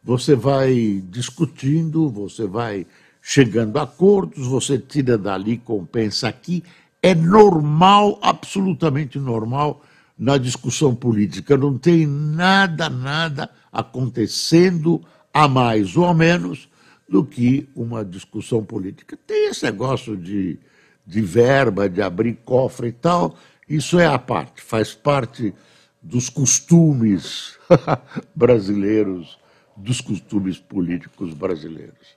você 0.04 0.36
vai 0.36 1.02
discutindo, 1.10 2.10
você 2.10 2.46
vai 2.46 2.86
chegando 3.22 3.78
a 3.78 3.84
acordos, 3.84 4.48
você 4.48 4.78
tira 4.78 5.18
dali, 5.18 5.58
compensa 5.58 6.28
aqui. 6.28 6.64
É 7.02 7.16
normal, 7.16 8.20
absolutamente 8.22 9.18
normal, 9.18 9.82
na 10.18 10.38
discussão 10.38 10.94
política. 10.94 11.58
Não 11.58 11.78
tem 11.78 12.06
nada, 12.06 12.90
nada 12.90 13.50
acontecendo 13.72 15.02
a 15.34 15.48
mais 15.48 15.96
ou 15.96 16.06
a 16.06 16.14
menos 16.14 16.70
do 17.12 17.26
que 17.26 17.68
uma 17.76 18.06
discussão 18.06 18.64
política. 18.64 19.20
Tem 19.28 19.50
esse 19.50 19.66
negócio 19.66 20.16
de, 20.16 20.58
de 21.06 21.20
verba, 21.20 21.90
de 21.90 22.02
abrir 22.02 22.36
cofre 22.46 22.88
e 22.88 22.94
tal, 22.94 23.36
isso 23.68 24.00
é 24.00 24.06
a 24.06 24.18
parte, 24.18 24.62
faz 24.62 24.94
parte 24.94 25.54
dos 26.02 26.30
costumes 26.30 27.60
brasileiros, 28.34 29.38
dos 29.76 30.00
costumes 30.00 30.58
políticos 30.58 31.34
brasileiros. 31.34 32.16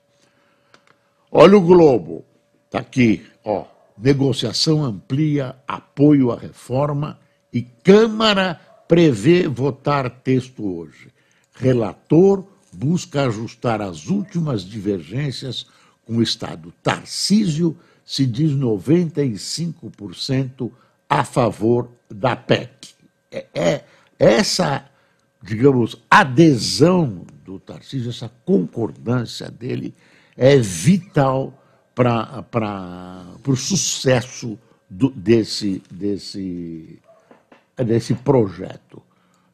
Olha 1.29 1.57
o 1.57 1.61
Globo, 1.61 2.25
está 2.67 2.79
aqui, 2.79 3.27
ó. 3.45 3.67
Negociação 3.99 4.85
amplia 4.85 5.57
apoio 5.67 6.31
à 6.31 6.39
reforma 6.39 7.19
e 7.53 7.63
Câmara 7.63 8.61
prevê 8.87 9.49
votar 9.49 10.09
texto 10.09 10.65
hoje. 10.65 11.09
Relator 11.53 12.45
busca 12.75 13.27
ajustar 13.27 13.81
as 13.81 14.09
últimas 14.09 14.65
divergências 14.65 15.67
com 16.05 16.17
o 16.17 16.23
Estado. 16.23 16.75
Tarcísio 16.83 17.79
se 18.05 18.27
diz 18.27 18.51
95% 18.53 20.71
a 21.09 21.25
favor 21.25 21.89
da 22.11 22.37
PEC. 22.37 22.95
É, 23.31 23.47
é, 23.55 23.85
essa, 24.19 24.85
digamos, 25.43 25.97
adesão 26.11 27.25
do 27.45 27.59
Tarcísio, 27.59 28.11
essa 28.11 28.31
concordância 28.45 29.51
dele 29.51 29.95
é 30.37 30.57
vital 30.57 31.59
para 31.95 32.45
o 33.47 33.57
sucesso 33.57 34.59
do, 34.91 35.11
desse, 35.11 35.83
desse, 35.91 37.01
desse 37.77 38.15
projeto. 38.15 39.03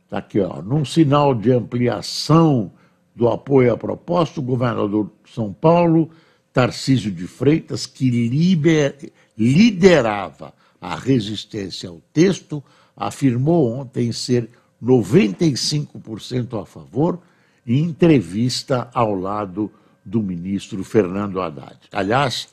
Está 0.05 0.19
aqui, 0.19 0.41
ó, 0.41 0.61
num 0.61 0.85
sinal 0.85 1.35
de 1.35 1.53
ampliação 1.53 2.73
do 3.14 3.29
apoio 3.29 3.73
à 3.73 3.76
proposta, 3.76 4.40
o 4.40 4.43
governador 4.43 5.11
de 5.25 5.33
São 5.33 5.52
Paulo, 5.52 6.11
Tarcísio 6.52 7.11
de 7.11 7.26
Freitas, 7.26 7.87
que 7.87 8.11
liber, 8.11 9.12
liderava 9.37 10.52
a 10.81 10.95
resistência 10.95 11.88
ao 11.88 12.00
texto, 12.12 12.62
afirmou 12.97 13.73
ontem 13.73 14.12
ser 14.12 14.49
95% 14.83 16.61
a 16.61 16.64
favor 16.64 17.21
em 17.67 17.83
entrevista 17.85 18.88
ao 18.95 19.14
lado 19.14 19.71
do 20.05 20.23
ministro 20.23 20.83
Fernando 20.83 21.40
Haddad. 21.40 21.79
Aliás, 21.93 22.49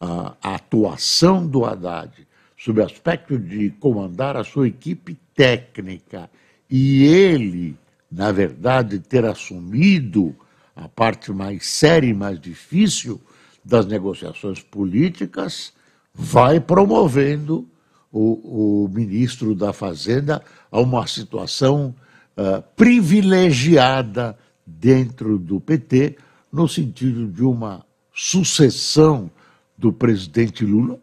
a, 0.00 0.36
atuação 0.42 1.46
do 1.46 1.64
Haddad 1.64 2.12
sob 2.56 2.80
o 2.80 2.84
aspecto 2.84 3.38
de 3.38 3.70
comandar 3.70 4.36
a 4.36 4.44
sua 4.44 4.68
equipe 4.68 5.18
técnica 5.34 6.30
e 6.70 7.04
ele 7.04 7.76
na 8.14 8.30
verdade, 8.30 9.00
ter 9.00 9.24
assumido 9.24 10.36
a 10.76 10.88
parte 10.88 11.32
mais 11.32 11.66
séria 11.66 12.06
e 12.06 12.14
mais 12.14 12.40
difícil 12.40 13.20
das 13.64 13.86
negociações 13.86 14.60
políticas, 14.62 15.72
vai 16.14 16.60
promovendo 16.60 17.68
o, 18.12 18.84
o 18.84 18.88
ministro 18.88 19.52
da 19.52 19.72
Fazenda 19.72 20.40
a 20.70 20.80
uma 20.80 21.04
situação 21.08 21.92
uh, 22.36 22.62
privilegiada 22.76 24.38
dentro 24.64 25.36
do 25.36 25.60
PT, 25.60 26.16
no 26.52 26.68
sentido 26.68 27.26
de 27.26 27.42
uma 27.42 27.84
sucessão 28.14 29.28
do 29.76 29.92
presidente 29.92 30.64
Lula, 30.64 31.00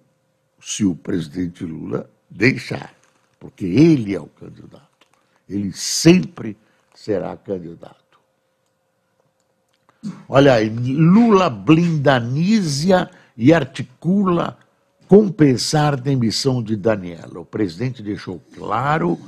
se 0.62 0.86
o 0.86 0.96
presidente 0.96 1.66
Lula 1.66 2.10
deixar, 2.30 2.96
porque 3.38 3.66
ele 3.66 4.16
é 4.16 4.20
o 4.20 4.28
candidato. 4.28 4.88
Ele 5.50 5.74
sempre 5.74 6.56
será 7.04 7.36
candidato. 7.36 7.96
Olha 10.30 10.54
aí, 10.54 10.70
Lula 10.70 11.50
blinda 11.50 12.20
Nízia 12.20 13.10
e 13.36 13.52
articula 13.52 14.58
compensar 15.08 16.00
demissão 16.00 16.62
de 16.62 16.76
Daniela. 16.76 17.40
O 17.40 17.46
presidente 17.46 18.04
deixou 18.04 18.42
claro 18.56 19.20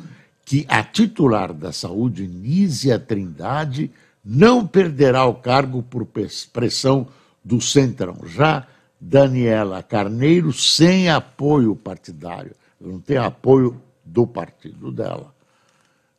que 0.45 0.65
a 0.69 0.83
titular 0.83 1.51
da 1.51 1.71
saúde, 1.71 2.27
Nízia 2.27 2.99
Trindade, 2.99 3.91
não 4.23 4.65
perderá 4.65 5.25
o 5.25 5.35
cargo 5.35 5.81
por 5.81 6.07
pressão 6.53 7.07
do 7.43 7.59
Centrão. 7.59 8.17
Já 8.25 8.67
Daniela 8.99 9.81
Carneiro, 9.81 10.53
sem 10.53 11.09
apoio 11.09 11.75
partidário, 11.75 12.55
não 12.79 12.99
tem 12.99 13.17
apoio 13.17 13.81
do 14.05 14.27
partido 14.27 14.91
dela 14.91 15.33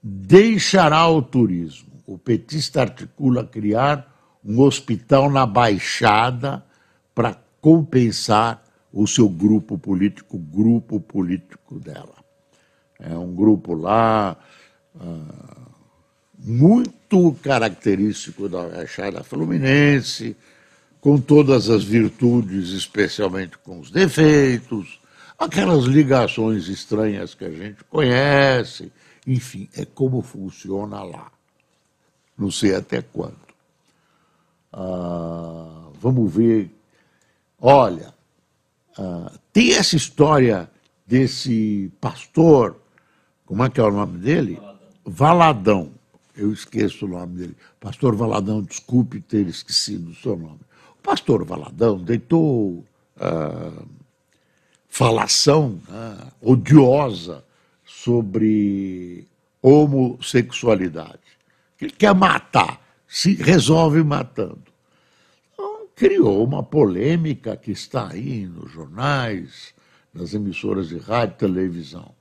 deixará 0.06 1.08
o 1.08 1.22
turismo. 1.22 2.02
O 2.06 2.18
petista 2.18 2.82
articula 2.82 3.42
criar 3.42 4.12
um 4.44 4.60
hospital 4.60 5.30
na 5.30 5.46
Baixada 5.46 6.62
para 7.14 7.40
compensar 7.58 8.62
o 8.92 9.06
seu 9.06 9.26
grupo 9.26 9.78
político, 9.78 10.36
grupo 10.36 11.00
político 11.00 11.80
dela. 11.80 12.16
É 13.00 13.16
um 13.16 13.34
grupo 13.34 13.72
lá 13.72 14.36
uh, 14.94 15.70
muito 16.38 17.32
característico 17.42 18.46
da 18.46 18.68
Baixada 18.68 19.24
Fluminense, 19.24 20.36
com 21.00 21.18
todas 21.18 21.70
as 21.70 21.82
virtudes, 21.82 22.70
especialmente 22.70 23.56
com 23.58 23.80
os 23.80 23.90
defeitos, 23.90 25.00
aquelas 25.38 25.84
ligações 25.84 26.68
estranhas 26.68 27.34
que 27.34 27.44
a 27.44 27.50
gente 27.50 27.82
conhece, 27.84 28.92
enfim, 29.26 29.68
é 29.74 29.84
como 29.84 30.20
funciona 30.22 31.02
lá. 31.02 31.30
Não 32.36 32.50
sei 32.50 32.74
até 32.74 33.00
quando. 33.00 33.36
Ah, 34.72 35.88
vamos 36.00 36.32
ver. 36.32 36.70
Olha, 37.60 38.12
ah, 38.98 39.32
tem 39.52 39.72
essa 39.72 39.96
história 39.96 40.70
desse 41.06 41.92
pastor, 42.00 42.76
como 43.46 43.64
é 43.64 43.70
que 43.70 43.80
é 43.80 43.84
o 43.84 43.92
nome 43.92 44.18
dele? 44.18 44.60
Valadão. 45.04 45.92
Eu 46.36 46.52
esqueço 46.52 47.06
o 47.06 47.08
nome 47.08 47.38
dele. 47.38 47.56
Pastor 47.78 48.16
Valadão, 48.16 48.62
desculpe 48.62 49.20
ter 49.20 49.46
esquecido 49.46 50.10
o 50.10 50.14
seu 50.14 50.36
nome. 50.36 50.60
O 50.98 51.02
pastor 51.02 51.44
Valadão 51.44 51.98
deitou 51.98 52.84
ah, 53.16 53.84
falação 54.88 55.80
ah, 55.88 56.32
odiosa 56.40 57.44
sobre 58.04 59.26
homossexualidade. 59.62 61.20
Ele 61.80 61.90
quer 61.90 62.14
matar, 62.14 62.80
se 63.08 63.34
resolve 63.34 64.02
matando. 64.02 64.62
Então, 65.52 65.86
criou 65.96 66.44
uma 66.44 66.62
polêmica 66.62 67.56
que 67.56 67.70
está 67.70 68.10
aí 68.10 68.46
nos 68.46 68.70
jornais, 68.70 69.74
nas 70.12 70.34
emissoras 70.34 70.88
de 70.88 70.98
rádio 70.98 71.34
e 71.34 71.38
televisão. 71.38 72.14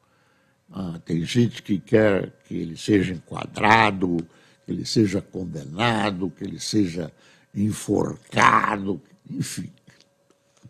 Ah, 0.72 1.00
tem 1.04 1.24
gente 1.26 1.62
que 1.62 1.78
quer 1.78 2.32
que 2.48 2.56
ele 2.56 2.78
seja 2.78 3.14
enquadrado, 3.14 4.18
que 4.66 4.72
ele 4.72 4.86
seja 4.86 5.22
condenado, 5.22 6.32
que 6.32 6.46
ele 6.46 6.60
seja 6.60 7.12
enforcado, 7.54 9.02
enfim, 9.30 9.70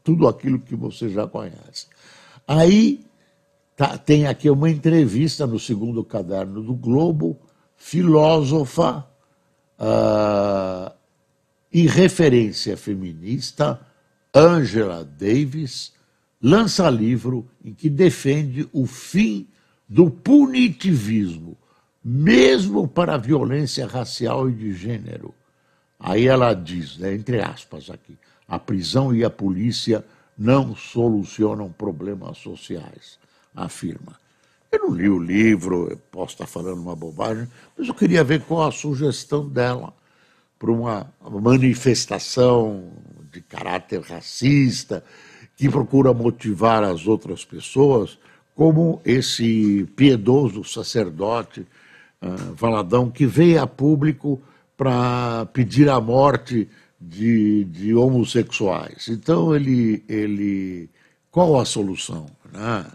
tudo 0.03 0.27
aquilo 0.27 0.59
que 0.59 0.75
você 0.75 1.07
já 1.07 1.27
conhece. 1.27 1.87
Aí 2.47 3.05
tá, 3.87 3.97
tem 3.97 4.27
aqui 4.27 4.49
uma 4.49 4.69
entrevista 4.69 5.45
no 5.45 5.59
segundo 5.59 6.03
caderno 6.03 6.61
do 6.61 6.73
Globo, 6.73 7.37
filósofa 7.75 9.05
uh, 9.77 10.93
e 11.71 11.85
referência 11.87 12.77
feminista, 12.77 13.79
Angela 14.33 15.03
Davis, 15.03 15.91
lança 16.41 16.89
livro 16.89 17.47
em 17.63 17.73
que 17.73 17.89
defende 17.89 18.67
o 18.71 18.85
fim 18.85 19.47
do 19.87 20.09
punitivismo, 20.09 21.57
mesmo 22.03 22.87
para 22.87 23.15
a 23.15 23.17
violência 23.17 23.85
racial 23.85 24.49
e 24.49 24.53
de 24.53 24.73
gênero. 24.73 25.33
Aí 25.99 26.27
ela 26.27 26.53
diz, 26.53 26.97
né, 26.97 27.13
entre 27.13 27.41
aspas 27.41 27.89
aqui, 27.89 28.17
a 28.47 28.57
prisão 28.57 29.13
e 29.13 29.23
a 29.23 29.29
polícia 29.29 30.03
não 30.37 30.75
solucionam 30.75 31.71
problemas 31.71 32.37
sociais, 32.39 33.19
afirma. 33.55 34.17
Eu 34.71 34.87
não 34.87 34.95
li 34.95 35.07
o 35.07 35.19
livro, 35.19 35.99
posso 36.11 36.33
estar 36.33 36.47
falando 36.47 36.81
uma 36.81 36.95
bobagem, 36.95 37.47
mas 37.77 37.87
eu 37.87 37.93
queria 37.93 38.23
ver 38.23 38.41
qual 38.41 38.67
a 38.67 38.71
sugestão 38.71 39.47
dela 39.47 39.93
para 40.57 40.71
uma 40.71 41.07
manifestação 41.21 42.91
de 43.31 43.41
caráter 43.41 44.01
racista 44.01 45.03
que 45.55 45.69
procura 45.69 46.13
motivar 46.13 46.83
as 46.83 47.05
outras 47.05 47.45
pessoas 47.45 48.17
como 48.55 49.01
esse 49.03 49.87
piedoso 49.95 50.63
sacerdote 50.63 51.61
uh, 52.21 52.53
Valadão 52.55 53.09
que 53.09 53.25
veio 53.25 53.61
a 53.61 53.67
público 53.67 54.41
para 54.77 55.45
pedir 55.47 55.89
a 55.89 55.99
morte 55.99 56.67
de, 56.99 57.65
de, 57.65 57.93
homossexuais. 57.93 59.07
Então 59.07 59.55
ele, 59.55 60.03
ele, 60.07 60.89
qual 61.29 61.59
a 61.59 61.65
solução? 61.65 62.27
Né? 62.51 62.85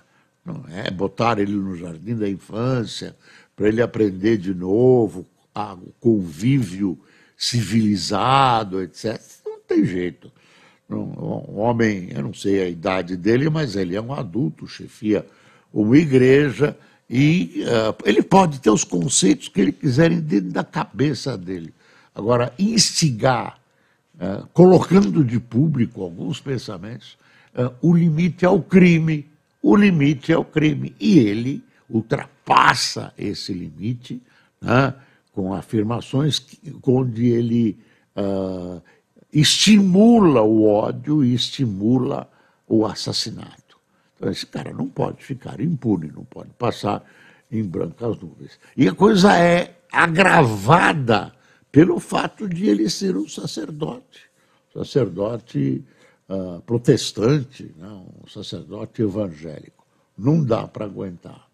Não 0.48 0.64
é 0.74 0.90
botar 0.90 1.38
ele 1.38 1.52
no 1.52 1.76
jardim 1.76 2.16
da 2.16 2.28
infância 2.28 3.14
para 3.54 3.68
ele 3.68 3.82
aprender 3.82 4.38
de 4.38 4.54
novo 4.54 5.26
a, 5.54 5.74
o 5.74 5.92
convívio 6.00 6.98
civilizado, 7.36 8.82
etc. 8.82 9.20
Não 9.44 9.60
tem 9.60 9.84
jeito. 9.84 10.32
Um 10.88 11.58
homem, 11.58 12.08
eu 12.14 12.22
não 12.22 12.32
sei 12.32 12.62
a 12.62 12.68
idade 12.68 13.14
dele, 13.14 13.50
mas 13.50 13.76
ele 13.76 13.94
é 13.94 14.00
um 14.00 14.12
adulto, 14.12 14.66
chefia 14.66 15.26
uma 15.70 15.98
igreja 15.98 16.74
e 17.10 17.62
uh, 17.64 17.94
ele 18.04 18.22
pode 18.22 18.58
ter 18.58 18.70
os 18.70 18.84
conceitos 18.84 19.48
que 19.48 19.60
ele 19.60 19.72
quiser 19.72 20.10
dentro 20.20 20.50
da 20.50 20.64
cabeça 20.64 21.36
dele. 21.36 21.74
Agora, 22.14 22.54
instigar, 22.58 23.58
uh, 24.14 24.46
colocando 24.54 25.22
de 25.22 25.38
público 25.38 26.02
alguns 26.02 26.40
pensamentos, 26.40 27.18
uh, 27.54 27.74
o 27.82 27.94
limite 27.94 28.46
é 28.46 28.48
o 28.48 28.62
crime, 28.62 29.28
o 29.68 29.76
limite 29.76 30.32
é 30.32 30.38
o 30.38 30.44
crime. 30.44 30.96
E 30.98 31.18
ele 31.18 31.62
ultrapassa 31.90 33.12
esse 33.18 33.52
limite 33.52 34.22
né, 34.60 34.94
com 35.32 35.52
afirmações 35.52 36.38
que, 36.38 36.58
onde 36.82 37.26
ele 37.28 37.78
estimula 39.32 40.42
o 40.42 40.66
ódio 40.66 41.22
e 41.22 41.34
estimula 41.34 42.28
o 42.66 42.86
assassinato. 42.86 43.78
Então, 44.16 44.30
esse 44.30 44.46
cara 44.46 44.72
não 44.72 44.88
pode 44.88 45.22
ficar 45.22 45.60
impune, 45.60 46.10
não 46.12 46.24
pode 46.24 46.50
passar 46.58 47.04
em 47.52 47.62
brancas 47.62 48.18
nuvens. 48.18 48.58
E 48.76 48.88
a 48.88 48.94
coisa 48.94 49.38
é 49.38 49.76
agravada 49.92 51.32
pelo 51.70 52.00
fato 52.00 52.48
de 52.48 52.66
ele 52.68 52.90
ser 52.90 53.16
um 53.16 53.28
sacerdote, 53.28 54.22
sacerdote 54.72 55.84
uh, 56.28 56.60
protestante, 56.62 57.74
né? 57.76 57.88
um 57.88 58.26
sacerdote 58.28 59.02
evangélico. 59.02 59.86
Não 60.16 60.42
dá 60.42 60.66
para 60.66 60.84
aguentar. 60.84 61.48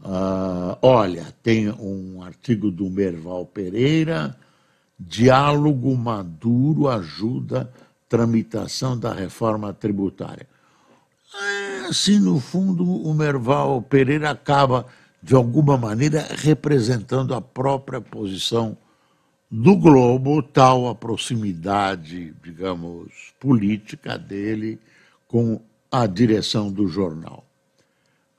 Uh, 0.00 0.76
olha, 0.82 1.34
tem 1.42 1.70
um 1.70 2.22
artigo 2.22 2.70
do 2.70 2.90
Merval 2.90 3.46
Pereira, 3.46 4.36
Diálogo 4.98 5.96
Maduro 5.96 6.88
ajuda 6.88 7.72
tramitação 8.08 8.98
da 8.98 9.12
reforma 9.12 9.72
tributária. 9.72 10.46
Assim, 11.88 12.18
no 12.18 12.38
fundo, 12.38 12.84
o 12.84 13.12
Merval 13.12 13.82
Pereira 13.82 14.30
acaba, 14.30 14.86
de 15.22 15.34
alguma 15.34 15.76
maneira, 15.76 16.26
representando 16.30 17.34
a 17.34 17.40
própria 17.40 18.00
posição 18.00 18.76
do 19.56 19.76
Globo, 19.76 20.42
tal 20.42 20.88
a 20.88 20.96
proximidade, 20.96 22.34
digamos, 22.42 23.32
política 23.38 24.18
dele 24.18 24.80
com 25.28 25.60
a 25.92 26.08
direção 26.08 26.72
do 26.72 26.88
jornal. 26.88 27.44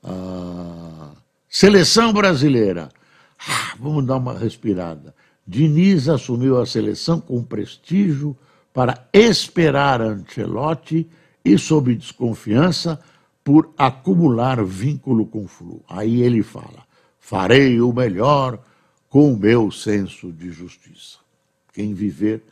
Ah, 0.04 1.12
seleção 1.48 2.12
brasileira. 2.12 2.90
Ah, 3.38 3.74
vamos 3.80 4.04
dar 4.06 4.16
uma 4.16 4.38
respirada. 4.38 5.14
Diniz 5.46 6.06
assumiu 6.06 6.60
a 6.60 6.66
seleção 6.66 7.18
com 7.18 7.42
prestígio 7.42 8.36
para 8.74 9.08
esperar 9.10 10.02
Ancelotti 10.02 11.08
e 11.42 11.56
sob 11.56 11.94
desconfiança 11.94 13.00
por 13.42 13.72
acumular 13.78 14.62
vínculo 14.62 15.24
com 15.24 15.48
Flu. 15.48 15.82
Aí 15.88 16.20
ele 16.20 16.42
fala: 16.42 16.84
farei 17.18 17.80
o 17.80 17.90
melhor 17.90 18.60
com 19.16 19.32
o 19.32 19.36
meu 19.38 19.70
senso 19.70 20.30
de 20.30 20.50
justiça. 20.50 21.16
Quem 21.72 21.94
viver, 21.94 22.42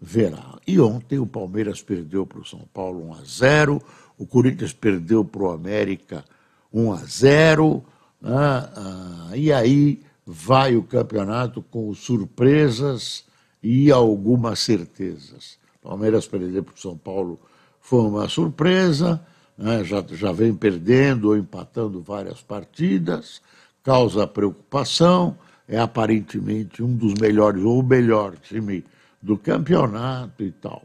verá. 0.00 0.56
E 0.64 0.78
ontem 0.78 1.18
o 1.18 1.26
Palmeiras 1.26 1.82
perdeu 1.82 2.24
para 2.24 2.38
o 2.38 2.44
São 2.44 2.60
Paulo 2.72 3.08
1 3.08 3.14
a 3.14 3.24
0, 3.24 3.82
o 4.16 4.24
Corinthians 4.24 4.72
perdeu 4.72 5.24
para 5.24 5.42
o 5.42 5.50
América 5.50 6.24
1 6.72 6.92
a 6.92 6.96
0, 6.98 7.84
né? 8.20 8.30
ah, 8.32 9.30
e 9.34 9.52
aí 9.52 10.00
vai 10.24 10.76
o 10.76 10.84
campeonato 10.84 11.60
com 11.60 11.92
surpresas 11.92 13.24
e 13.60 13.90
algumas 13.90 14.60
certezas. 14.60 15.58
Palmeiras 15.82 16.28
perder 16.28 16.62
para 16.62 16.76
o 16.76 16.80
São 16.80 16.96
Paulo 16.96 17.40
foi 17.80 18.02
uma 18.02 18.28
surpresa, 18.28 19.20
né? 19.58 19.82
já, 19.82 20.04
já 20.12 20.30
vem 20.30 20.54
perdendo 20.54 21.30
ou 21.30 21.36
empatando 21.36 22.00
várias 22.00 22.40
partidas, 22.40 23.42
causa 23.82 24.24
preocupação, 24.24 25.36
é 25.72 25.78
aparentemente 25.78 26.82
um 26.82 26.94
dos 26.94 27.14
melhores, 27.14 27.62
ou 27.62 27.80
o 27.80 27.82
melhor 27.82 28.36
time 28.36 28.84
do 29.22 29.38
campeonato 29.38 30.42
e 30.44 30.52
tal. 30.52 30.82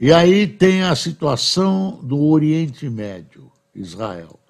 E 0.00 0.10
aí 0.10 0.46
tem 0.46 0.82
a 0.82 0.96
situação 0.96 2.00
do 2.02 2.18
Oriente 2.18 2.88
Médio, 2.88 3.52
Israel. 3.74 4.40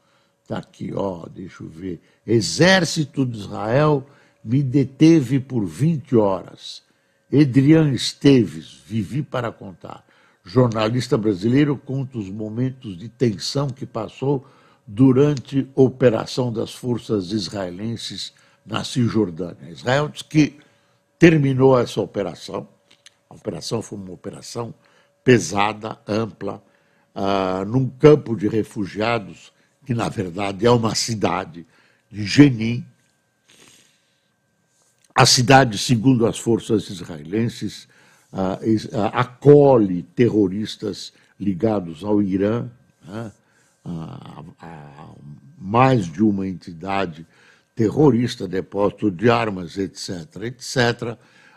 Está 0.45 0.59
aqui, 0.59 0.93
ó, 0.95 1.27
deixa 1.27 1.65
eu 1.65 1.69
ver. 1.69 2.01
Exército 2.25 3.27
de 3.27 3.37
Israel 3.41 4.07
me 4.45 4.63
deteve 4.63 5.41
por 5.41 5.67
20 5.67 6.15
horas 6.15 6.85
Edrian 7.31 7.91
Esteves, 7.93 8.81
Vivi 8.87 9.23
para 9.23 9.51
Contar, 9.51 10.05
jornalista 10.45 11.19
brasileiro, 11.19 11.77
conta 11.77 12.17
os 12.17 12.29
momentos 12.29 12.97
de 12.97 13.09
tensão 13.09 13.69
que 13.69 13.87
passou 13.87 14.47
durante 14.87 15.67
a 15.77 15.81
operação 15.81 16.53
das 16.53 16.73
forças 16.73 17.33
israelenses 17.33 18.33
na 18.65 18.85
Cisjordânia. 18.85 19.71
Israel 19.71 20.09
diz 20.09 20.23
que 20.23 20.59
terminou 21.19 21.79
essa 21.79 22.01
operação, 22.01 22.69
A 23.31 23.35
operação 23.35 23.81
foi 23.81 23.99
uma 23.99 24.13
operação 24.13 24.75
pesada, 25.25 25.99
ampla, 26.07 26.63
uh, 27.15 27.65
num 27.65 27.89
campo 27.89 28.37
de 28.37 28.49
refugiados, 28.49 29.53
que 29.87 29.95
na 29.95 30.09
verdade 30.09 30.67
é 30.67 30.71
uma 30.71 30.95
cidade 30.95 31.67
de 32.11 32.25
Jenin. 32.25 32.85
A 35.15 35.25
cidade, 35.25 35.79
segundo 35.79 36.27
as 36.27 36.39
forças 36.39 36.91
israelenses, 36.91 37.89
uh, 38.33 38.59
acolhe 39.13 40.03
terroristas 40.03 41.13
ligados 41.39 42.05
ao 42.05 42.21
Irã, 42.23 42.69
né? 43.07 43.33
a, 43.85 44.45
a 44.61 45.15
mais 45.59 46.07
de 46.07 46.23
uma 46.23 46.47
entidade 46.47 47.27
terrorista, 47.75 48.47
depósito 48.47 49.11
de 49.11 49.31
armas, 49.31 49.79
etc., 49.79 50.43
etc. 50.43 51.17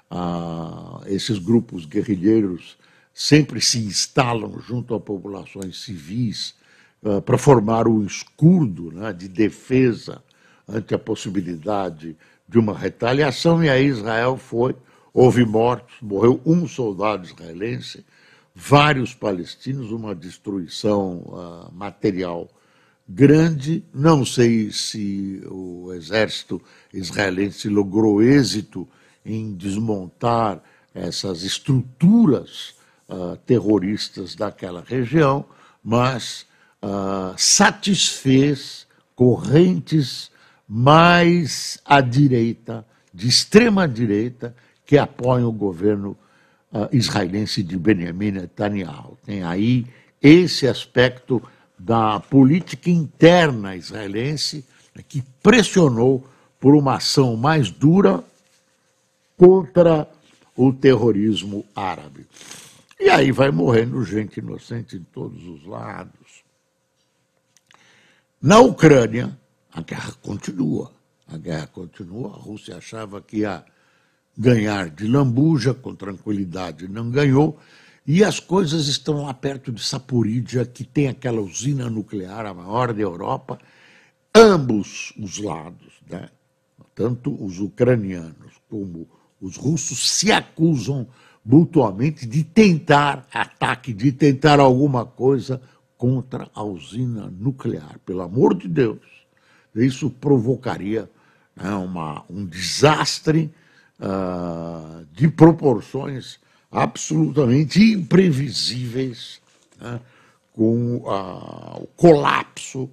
Ah, 0.09 1.01
esses 1.07 1.37
grupos 1.39 1.85
guerrilheiros 1.85 2.77
sempre 3.13 3.59
se 3.61 3.79
instalam 3.79 4.59
junto 4.59 4.93
a 4.93 4.99
populações 4.99 5.83
civis 5.83 6.55
ah, 7.03 7.21
para 7.21 7.37
formar 7.37 7.87
um 7.87 8.03
escudo 8.03 8.91
né, 8.91 9.11
de 9.11 9.27
defesa 9.27 10.23
ante 10.67 10.95
a 10.95 10.99
possibilidade 10.99 12.17
de 12.47 12.59
uma 12.59 12.77
retaliação, 12.77 13.63
e 13.63 13.69
aí 13.69 13.85
Israel 13.85 14.37
foi, 14.37 14.75
houve 15.13 15.45
mortos, 15.45 15.95
morreu 16.01 16.41
um 16.45 16.67
soldado 16.67 17.25
israelense, 17.25 18.05
vários 18.53 19.13
palestinos, 19.13 19.91
uma 19.91 20.15
destruição 20.15 21.17
uh, 21.25 21.73
material 21.73 22.49
grande. 23.07 23.83
Não 23.93 24.25
sei 24.25 24.71
se 24.71 25.41
o 25.49 25.93
exército 25.93 26.61
israelense 26.93 27.69
logrou 27.69 28.21
êxito 28.21 28.87
em 29.25 29.53
desmontar 29.53 30.61
essas 30.93 31.43
estruturas 31.43 32.75
uh, 33.09 33.35
terroristas 33.45 34.35
daquela 34.35 34.83
região, 34.85 35.45
mas 35.83 36.45
uh, 36.81 37.33
satisfez 37.37 38.87
correntes 39.15 40.31
mais 40.67 41.79
à 41.85 42.01
direita, 42.01 42.85
de 43.13 43.27
extrema 43.27 43.87
direita, 43.87 44.55
que 44.85 44.97
apoiam 44.97 45.49
o 45.49 45.53
governo 45.53 46.17
uh, 46.71 46.87
israelense 46.91 47.61
de 47.61 47.77
Benjamin 47.77 48.31
Netanyahu. 48.31 49.17
Tem 49.25 49.43
aí 49.43 49.85
esse 50.21 50.67
aspecto 50.67 51.41
da 51.77 52.19
política 52.19 52.89
interna 52.89 53.75
israelense 53.75 54.65
né, 54.95 55.03
que 55.07 55.23
pressionou 55.43 56.27
por 56.59 56.75
uma 56.75 56.95
ação 56.95 57.35
mais 57.35 57.69
dura 57.69 58.23
contra 59.37 60.09
o 60.55 60.71
terrorismo 60.71 61.65
árabe. 61.75 62.25
E 62.99 63.09
aí 63.09 63.31
vai 63.31 63.51
morrendo 63.51 64.03
gente 64.03 64.39
inocente 64.39 64.97
de 64.97 65.05
todos 65.05 65.45
os 65.45 65.65
lados. 65.65 66.43
Na 68.41 68.59
Ucrânia, 68.59 69.37
a 69.73 69.81
guerra 69.81 70.13
continua. 70.21 70.91
A 71.27 71.37
guerra 71.37 71.67
continua. 71.67 72.29
A 72.29 72.37
Rússia 72.37 72.77
achava 72.77 73.21
que 73.21 73.37
ia 73.37 73.65
ganhar 74.37 74.89
de 74.89 75.07
lambuja, 75.07 75.73
com 75.73 75.95
tranquilidade, 75.95 76.87
não 76.87 77.09
ganhou. 77.09 77.59
E 78.07 78.23
as 78.23 78.39
coisas 78.39 78.87
estão 78.87 79.23
lá 79.23 79.33
perto 79.33 79.71
de 79.71 79.83
Saporídia, 79.83 80.63
que 80.63 80.83
tem 80.83 81.07
aquela 81.07 81.41
usina 81.41 81.89
nuclear, 81.89 82.45
a 82.45 82.53
maior 82.53 82.93
da 82.93 83.01
Europa. 83.01 83.57
Ambos 84.33 85.11
os 85.17 85.39
lados, 85.39 85.93
né? 86.07 86.29
tanto 86.93 87.35
os 87.43 87.59
ucranianos 87.59 88.53
como 88.69 89.07
os 89.41 89.57
russos, 89.57 90.09
se 90.09 90.31
acusam 90.31 91.07
mutuamente 91.43 92.25
de 92.25 92.43
tentar 92.43 93.27
ataque, 93.33 93.93
de 93.93 94.11
tentar 94.11 94.59
alguma 94.59 95.05
coisa 95.05 95.61
contra 95.97 96.47
a 96.53 96.63
usina 96.63 97.31
nuclear. 97.39 97.99
Pelo 98.05 98.21
amor 98.21 98.55
de 98.55 98.67
Deus, 98.67 98.99
isso 99.75 100.09
provocaria 100.09 101.09
né, 101.55 101.71
uma, 101.71 102.23
um 102.29 102.45
desastre 102.45 103.51
uh, 103.99 105.05
de 105.11 105.27
proporções 105.27 106.39
absolutamente 106.75 107.81
imprevisíveis, 107.93 109.39
né, 109.79 110.01
com 110.51 110.97
uh, 110.97 111.81
o 111.81 111.87
colapso 111.95 112.89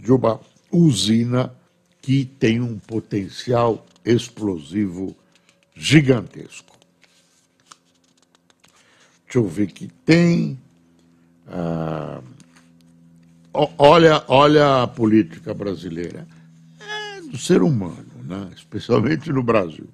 de 0.00 0.10
uma 0.10 0.40
usina 0.72 1.52
que 2.00 2.24
tem 2.24 2.58
um 2.58 2.78
potencial 2.78 3.86
explosivo 4.02 5.14
gigantesco. 5.74 6.74
Deixa 9.26 9.38
eu 9.38 9.46
ver 9.46 9.66
que 9.72 9.88
tem. 10.06 10.58
Uh, 11.46 12.24
olha, 13.76 14.24
olha 14.26 14.84
a 14.84 14.86
política 14.86 15.52
brasileira. 15.52 16.26
É 16.80 17.20
do 17.20 17.36
ser 17.36 17.62
humano, 17.62 18.06
né? 18.24 18.48
especialmente 18.56 19.30
no 19.30 19.42
Brasil 19.42 19.86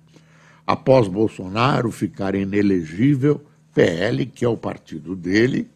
após 0.66 1.08
Bolsonaro 1.08 1.90
ficar 1.90 2.34
inelegível, 2.34 3.40
PL, 3.74 4.26
que 4.26 4.44
é 4.44 4.48
o 4.48 4.56
partido 4.56 5.16
dele, 5.16 5.68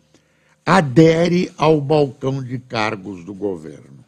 adere 0.65 1.51
ao 1.57 1.81
balcão 1.81 2.43
de 2.43 2.59
cargos 2.59 3.25
do 3.25 3.35
governo. 3.35 4.05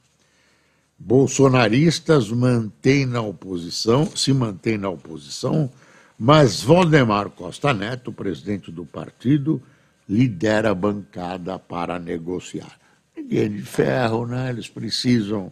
Bolsonaristas 0.99 2.31
mantêm 2.31 3.07
na 3.07 3.23
oposição, 3.23 4.07
se 4.14 4.33
mantêm 4.33 4.77
na 4.77 4.90
oposição, 4.90 5.71
mas 6.19 6.62
Valdemar 6.62 7.31
Costa 7.31 7.73
Neto, 7.73 8.12
presidente 8.12 8.71
do 8.71 8.85
partido, 8.85 9.62
lidera 10.07 10.71
a 10.71 10.75
bancada 10.75 11.59
para 11.59 11.99
negociar. 11.99 12.79
Ninguém 13.16 13.51
de 13.51 13.62
ferro, 13.62 14.27
né? 14.27 14.51
Eles 14.51 14.69
precisam 14.69 15.51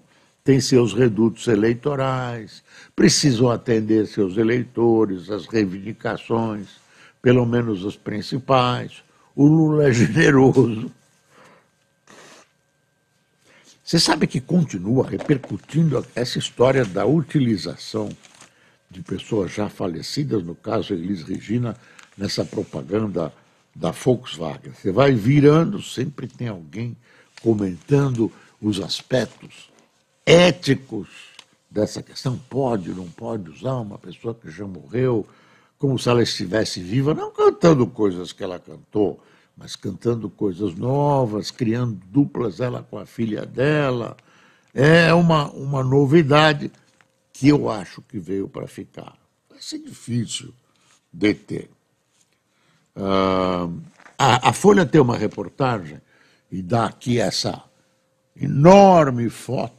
têm 0.49 0.63
seus 0.63 0.95
redutos 0.95 1.47
eleitorais, 1.47 2.63
precisam 2.97 3.51
atender 3.51 4.07
seus 4.07 4.39
eleitores, 4.39 5.31
as 5.31 5.45
reivindicações, 5.47 6.69
pelo 7.21 7.45
menos 7.45 7.85
as 7.85 7.97
principais. 7.97 9.05
O 9.37 9.45
Lula 9.45 9.91
é 9.91 9.93
generoso. 9.93 10.91
Você 13.85 13.99
sabe 13.99 14.27
que 14.27 14.41
continua 14.41 15.07
repercutindo 15.07 16.03
essa 16.15 16.39
história 16.39 16.83
da 16.83 17.05
utilização 17.05 18.09
de 18.91 19.03
pessoas 19.03 19.53
já 19.53 19.69
falecidas, 19.69 20.43
no 20.43 20.55
caso 20.55 20.95
Elis 20.95 21.25
Regina, 21.25 21.77
nessa 22.17 22.43
propaganda 22.43 23.31
da 23.77 23.91
Volkswagen. 23.91 24.73
Você 24.73 24.91
vai 24.93 25.13
virando, 25.13 25.83
sempre 25.83 26.27
tem 26.27 26.49
alguém 26.49 26.97
comentando 27.43 28.33
os 28.63 28.81
aspectos 28.81 29.69
éticos 30.29 31.09
dessa 31.71 32.03
questão. 32.03 32.39
Pode, 32.51 32.91
não 32.91 33.09
pode 33.09 33.51
usar 33.51 33.77
uma 33.77 33.99
pessoa 33.99 34.35
que 34.35 34.51
já 34.51 34.67
morreu, 34.67 35.27
como 35.79 35.99
se 35.99 36.09
ela 36.09 36.23
estivesse 36.23 36.81
viva, 36.81 37.15
não 37.15 37.33
cantando 37.33 37.87
coisas 37.87 38.33
que 38.33 38.45
ela 38.45 38.59
cantou, 38.59 39.19
mas 39.57 39.75
cantando 39.75 40.29
coisas 40.29 40.75
novas, 40.75 41.51
criando 41.51 41.99
duplas 42.07 42.61
ela 42.61 42.83
com 42.83 42.99
a 42.99 43.07
filha 43.07 43.47
dela. 43.47 44.17
É 44.75 45.13
uma, 45.15 45.51
uma 45.51 45.83
novidade 45.83 46.71
que 47.33 47.49
eu 47.49 47.71
acho 47.71 48.03
que 48.03 48.19
veio 48.19 48.49
para 48.49 48.67
ficar. 48.67 49.17
Vai 49.49 49.61
ser 49.63 49.79
difícil 49.79 50.53
deter. 51.13 51.71
Uh, 52.95 53.81
a, 54.19 54.51
a 54.51 54.53
Folha 54.53 54.85
tem 54.85 55.01
uma 55.01 55.17
reportagem 55.17 56.01
e 56.51 56.61
dá 56.61 56.87
aqui 56.87 57.19
essa 57.19 57.63
enorme 58.37 59.31
foto 59.31 59.78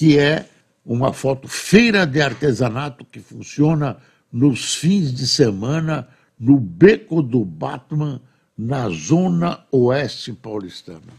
que 0.00 0.18
é 0.18 0.48
uma 0.82 1.12
foto 1.12 1.46
feira 1.46 2.06
de 2.06 2.22
artesanato 2.22 3.04
que 3.04 3.20
funciona 3.20 3.98
nos 4.32 4.74
fins 4.74 5.12
de 5.12 5.28
semana 5.28 6.08
no 6.38 6.58
Beco 6.58 7.22
do 7.22 7.44
Batman, 7.44 8.18
na 8.56 8.88
zona 8.88 9.62
oeste 9.70 10.32
paulistana. 10.32 11.12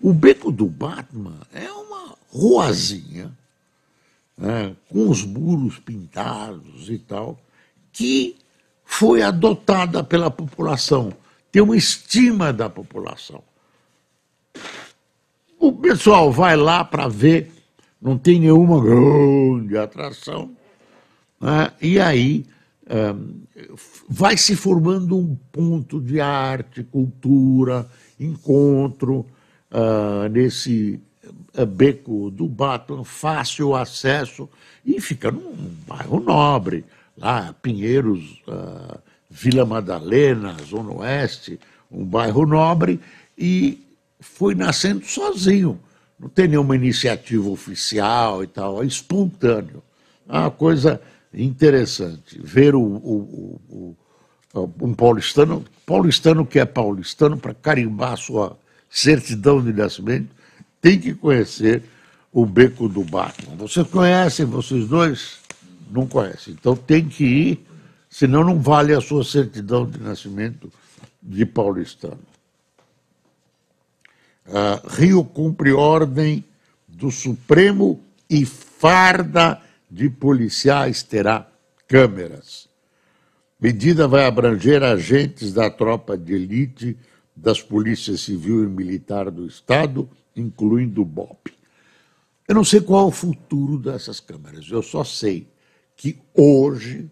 O 0.00 0.12
Beco 0.12 0.50
do 0.50 0.66
Batman 0.66 1.36
é 1.54 1.70
uma 1.70 2.16
ruazinha, 2.32 3.30
né, 4.36 4.74
com 4.88 5.08
os 5.08 5.24
muros 5.24 5.78
pintados 5.78 6.90
e 6.90 6.98
tal, 6.98 7.38
que 7.92 8.36
foi 8.84 9.22
adotada 9.22 10.02
pela 10.02 10.28
população, 10.28 11.12
tem 11.52 11.62
uma 11.62 11.76
estima 11.76 12.52
da 12.52 12.68
população. 12.68 13.44
O 15.56 15.72
pessoal 15.72 16.32
vai 16.32 16.56
lá 16.56 16.84
para 16.84 17.06
ver 17.06 17.61
não 18.02 18.18
tem 18.18 18.40
nenhuma 18.40 18.82
grande 18.82 19.78
atração. 19.78 20.50
Né? 21.40 21.72
E 21.80 22.00
aí 22.00 22.44
um, 22.90 23.40
vai 24.08 24.36
se 24.36 24.56
formando 24.56 25.16
um 25.16 25.36
ponto 25.52 26.00
de 26.00 26.20
arte, 26.20 26.82
cultura, 26.82 27.88
encontro 28.18 29.24
nesse 30.30 31.00
uh, 31.56 31.64
beco 31.64 32.30
do 32.30 32.46
Batman, 32.46 33.04
fácil 33.04 33.74
acesso, 33.74 34.48
e 34.84 35.00
fica 35.00 35.30
num 35.30 35.54
bairro 35.86 36.20
nobre, 36.20 36.84
lá 37.16 37.54
Pinheiros 37.62 38.42
uh, 38.46 38.98
Vila 39.30 39.64
Madalena, 39.64 40.56
Zona 40.62 40.92
Oeste, 40.92 41.58
um 41.90 42.04
bairro 42.04 42.44
nobre, 42.44 43.00
e 43.38 43.82
foi 44.20 44.54
nascendo 44.54 45.04
sozinho. 45.06 45.80
Não 46.22 46.28
tem 46.28 46.46
nenhuma 46.46 46.76
iniciativa 46.76 47.48
oficial 47.48 48.44
e 48.44 48.46
tal, 48.46 48.80
é 48.80 48.86
espontâneo. 48.86 49.82
É 50.28 50.38
uma 50.38 50.52
coisa 50.52 51.02
interessante 51.34 52.40
ver 52.40 52.76
o, 52.76 52.80
o, 52.80 53.60
o, 54.54 54.70
um 54.80 54.94
paulistano, 54.94 55.64
paulistano 55.84 56.46
que 56.46 56.60
é 56.60 56.64
paulistano, 56.64 57.36
para 57.36 57.52
carimbar 57.52 58.16
sua 58.16 58.56
certidão 58.88 59.60
de 59.60 59.72
nascimento, 59.72 60.28
tem 60.80 60.96
que 60.96 61.12
conhecer 61.12 61.82
o 62.32 62.46
Beco 62.46 62.88
do 62.88 63.02
Batman. 63.02 63.56
Vocês 63.56 63.86
conhecem, 63.88 64.46
vocês 64.46 64.86
dois? 64.86 65.38
Não 65.90 66.06
conhecem. 66.06 66.54
Então 66.54 66.76
tem 66.76 67.08
que 67.08 67.24
ir, 67.24 67.66
senão 68.08 68.44
não 68.44 68.60
vale 68.60 68.94
a 68.94 69.00
sua 69.00 69.24
certidão 69.24 69.84
de 69.84 69.98
nascimento 69.98 70.72
de 71.20 71.44
paulistano. 71.44 72.31
Uh, 74.46 74.86
Rio 74.88 75.24
cumpre 75.24 75.72
ordem 75.72 76.44
do 76.88 77.10
Supremo 77.10 78.02
e 78.28 78.44
farda 78.44 79.60
de 79.90 80.08
policiais 80.08 81.02
terá 81.02 81.46
câmeras. 81.86 82.68
Medida 83.60 84.08
vai 84.08 84.24
abranger 84.26 84.82
agentes 84.82 85.52
da 85.52 85.70
tropa 85.70 86.16
de 86.18 86.34
elite 86.34 86.98
das 87.36 87.62
polícias 87.62 88.20
civil 88.22 88.64
e 88.64 88.66
militar 88.66 89.30
do 89.30 89.46
Estado, 89.46 90.08
incluindo 90.34 91.02
o 91.02 91.04
BOP. 91.04 91.52
Eu 92.48 92.54
não 92.54 92.64
sei 92.64 92.80
qual 92.80 93.04
é 93.04 93.08
o 93.08 93.12
futuro 93.12 93.78
dessas 93.78 94.18
câmeras, 94.18 94.68
eu 94.68 94.82
só 94.82 95.04
sei 95.04 95.46
que 95.96 96.18
hoje 96.34 97.08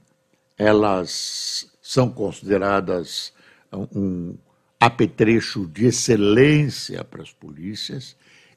elas 0.59 1.71
são 1.81 2.11
consideradas 2.11 3.33
um 3.73 4.35
apetrecho 4.81 5.66
de 5.66 5.87
excelência 5.87 7.05
para 7.05 7.23
as 7.23 7.31
polícias 7.31 8.16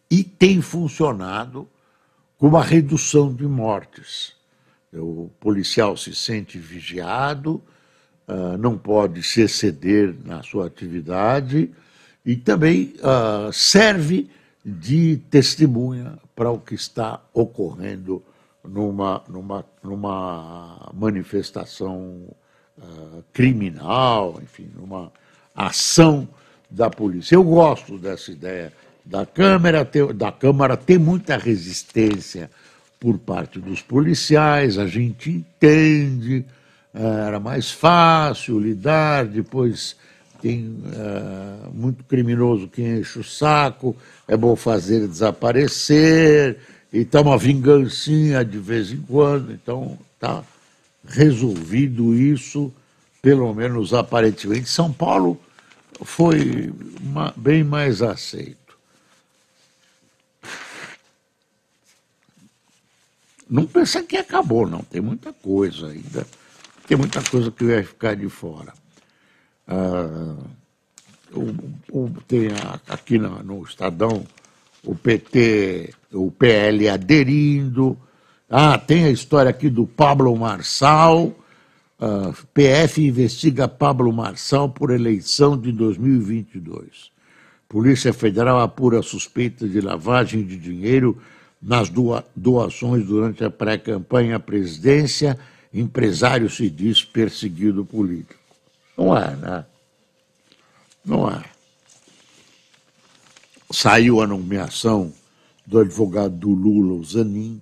e 0.10 0.24
tem 0.24 0.62
funcionado 0.62 1.68
com 2.38 2.48
uma 2.48 2.64
redução 2.64 3.34
de 3.34 3.46
mortes. 3.46 4.34
O 4.94 5.30
policial 5.40 5.98
se 5.98 6.16
sente 6.16 6.58
vigiado, 6.58 7.62
ah, 8.28 8.58
não 8.58 8.78
pode 8.78 9.22
se 9.22 9.42
exceder 9.42 10.16
na 10.24 10.42
sua 10.44 10.68
atividade 10.68 11.70
e 12.26 12.38
também 12.38 12.94
uh, 13.00 13.52
serve 13.52 14.30
de 14.66 15.18
testemunha 15.30 16.18
para 16.34 16.50
o 16.50 16.58
que 16.58 16.74
está 16.74 17.22
ocorrendo 17.34 18.24
numa, 18.64 19.22
numa, 19.28 19.66
numa 19.84 20.90
manifestação 20.94 22.34
uh, 22.78 23.24
criminal, 23.34 24.40
enfim, 24.42 24.72
numa 24.74 25.12
ação 25.56 26.28
da 26.70 26.90
polícia. 26.90 27.36
Eu 27.36 27.44
gosto 27.44 27.98
dessa 27.98 28.32
ideia 28.32 28.74
da 29.06 29.26
Câmara, 29.26 29.88
da 30.16 30.32
Câmara 30.32 30.78
tem 30.78 30.98
muita 30.98 31.38
resistência 31.38 32.50
por 33.00 33.18
parte 33.18 33.60
dos 33.60 33.82
policiais, 33.82 34.78
a 34.78 34.88
gente 34.88 35.30
entende 35.30 36.46
era 36.94 37.40
mais 37.40 37.72
fácil 37.72 38.60
lidar, 38.60 39.26
depois 39.26 39.96
tem 40.40 40.68
uh, 40.68 41.74
muito 41.74 42.04
criminoso 42.04 42.68
que 42.68 42.84
enche 42.84 43.18
o 43.18 43.24
saco, 43.24 43.96
é 44.28 44.38
bom 44.38 44.56
fazer 44.56 45.08
desaparecer, 45.08 46.58
e 46.92 47.04
tá 47.04 47.22
uma 47.22 47.38
vingancinha 47.38 48.46
de 48.46 48.60
vez 48.60 48.92
em 48.92 49.02
quando, 49.02 49.52
então 49.52 49.98
tá 50.20 50.44
resolvido 51.08 52.14
isso, 52.14 52.72
pelo 53.24 53.52
menos 53.56 53.92
aparentemente. 53.92 54.70
São 54.70 54.94
Paulo 54.94 55.42
foi 56.04 56.72
bem 57.36 57.64
mais 57.64 58.04
aceito. 58.04 58.78
Não 63.50 63.66
pensa 63.66 64.04
que 64.04 64.18
acabou, 64.18 64.68
não, 64.68 64.84
tem 64.84 65.02
muita 65.02 65.34
coisa 65.34 65.88
ainda 65.88 66.28
tem 66.88 66.98
muita 66.98 67.22
coisa 67.24 67.52
que 67.52 67.64
vai 67.64 67.84
ficar 67.84 68.16
de 68.16 68.30
fora. 68.30 68.74
Ah, 69.68 70.36
o, 71.32 71.98
o, 71.98 72.10
tem 72.28 72.50
aqui 72.88 73.18
no, 73.18 73.42
no, 73.44 73.64
Estadão 73.64 74.24
o 74.86 74.94
PT, 74.94 75.94
o 76.12 76.30
PL 76.30 76.90
aderindo. 76.90 77.98
Ah, 78.50 78.78
tem 78.78 79.06
a 79.06 79.10
história 79.10 79.50
aqui 79.50 79.70
do 79.70 79.88
Pablo 79.88 80.36
Marçal. 80.36 81.34
Ah, 82.06 82.34
PF 82.54 83.02
investiga 83.02 83.66
Pablo 83.66 84.12
Marçal 84.12 84.68
por 84.68 84.92
eleição 84.92 85.58
de 85.58 85.72
2022. 85.72 87.10
Polícia 87.70 88.12
Federal 88.12 88.60
apura 88.60 89.02
suspeita 89.02 89.66
de 89.66 89.80
lavagem 89.80 90.44
de 90.44 90.58
dinheiro 90.58 91.18
nas 91.62 91.90
doações 92.36 93.06
durante 93.06 93.46
a 93.46 93.50
pré-campanha 93.50 94.36
à 94.36 94.40
presidência 94.40 95.40
empresário 95.74 96.50
se 96.50 96.70
diz 96.70 97.06
perseguido 97.06 97.86
político. 97.86 98.38
Não 98.98 99.18
é, 99.18 99.36
né? 99.38 99.66
Não 101.06 101.32
é. 101.32 101.42
Saiu 103.72 104.20
a 104.20 104.28
nomeação 104.28 105.14
do 105.66 105.80
advogado 105.80 106.36
do 106.36 106.50
Lula, 106.50 106.96
o 106.96 107.04
Zanin. 107.06 107.62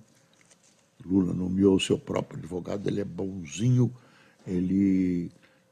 Lula 1.06 1.32
nomeou 1.32 1.78
seu 1.78 1.96
próprio 1.96 2.40
advogado, 2.40 2.88
ele 2.88 3.00
é 3.00 3.04
bonzinho, 3.04 3.88
ele 4.46 5.30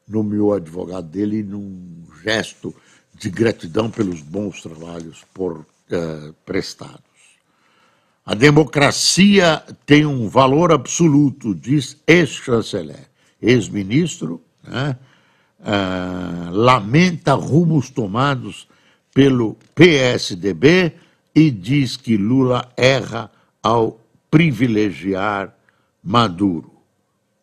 nomeou 0.08 0.48
o 0.48 0.54
advogado 0.54 1.06
dele 1.08 1.42
num 1.42 2.04
gesto 2.22 2.74
de 3.14 3.30
gratidão 3.30 3.90
pelos 3.90 4.22
bons 4.22 4.62
trabalhos 4.62 5.24
por 5.32 5.58
uh, 5.58 6.34
prestados. 6.44 7.00
A 8.24 8.34
democracia 8.34 9.62
tem 9.84 10.06
um 10.06 10.28
valor 10.28 10.72
absoluto, 10.72 11.54
diz 11.54 11.96
ex-chanceler. 12.06 13.08
Ex-ministro 13.40 14.40
né, 14.62 14.96
uh, 15.60 16.50
lamenta 16.50 17.34
rumos 17.34 17.90
tomados 17.90 18.68
pelo 19.12 19.56
PSDB 19.74 20.92
e 21.34 21.50
diz 21.50 21.96
que 21.96 22.16
Lula 22.16 22.70
erra 22.76 23.30
ao 23.62 24.00
privilegiar 24.30 25.54
Maduro. 26.02 26.69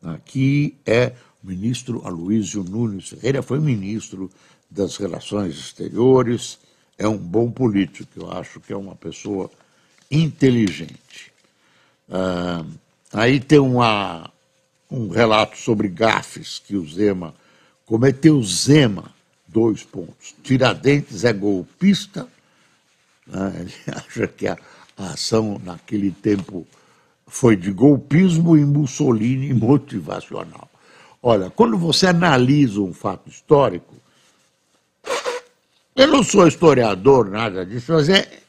Aqui 0.07 0.77
é 0.85 1.13
o 1.43 1.47
ministro 1.47 2.01
Aloysio 2.07 2.63
Nunes 2.63 3.09
Ferreira, 3.09 3.41
foi 3.41 3.59
ministro 3.59 4.31
das 4.69 4.95
Relações 4.95 5.55
Exteriores, 5.55 6.57
é 6.97 7.07
um 7.07 7.17
bom 7.17 7.51
político, 7.51 8.09
eu 8.15 8.31
acho 8.31 8.61
que 8.61 8.71
é 8.71 8.77
uma 8.77 8.95
pessoa 8.95 9.51
inteligente. 10.09 11.33
Ah, 12.09 12.65
aí 13.11 13.39
tem 13.39 13.59
uma, 13.59 14.31
um 14.89 15.09
relato 15.09 15.57
sobre 15.57 15.89
gafes 15.89 16.59
que 16.59 16.77
o 16.77 16.87
Zema 16.87 17.35
cometeu. 17.85 18.41
Zema, 18.41 19.11
dois 19.45 19.83
pontos. 19.83 20.33
Tiradentes 20.41 21.25
é 21.25 21.33
golpista. 21.33 22.27
Né? 23.25 23.67
Ele 23.87 23.95
acha 23.95 24.27
que 24.27 24.47
a, 24.47 24.57
a 24.97 25.11
ação 25.11 25.61
naquele 25.63 26.11
tempo 26.11 26.65
foi 27.27 27.55
de 27.55 27.71
golpismo 27.71 28.57
e 28.57 28.65
Mussolini 28.65 29.53
motivacional. 29.55 30.69
Olha, 31.21 31.49
quando 31.49 31.77
você 31.77 32.07
analisa 32.07 32.79
um 32.79 32.93
fato 32.93 33.29
histórico, 33.29 33.95
eu 35.95 36.07
não 36.07 36.23
sou 36.23 36.47
historiador, 36.47 37.29
nada 37.29 37.65
disso, 37.65 37.91
mas 37.91 38.07
é, 38.07 38.39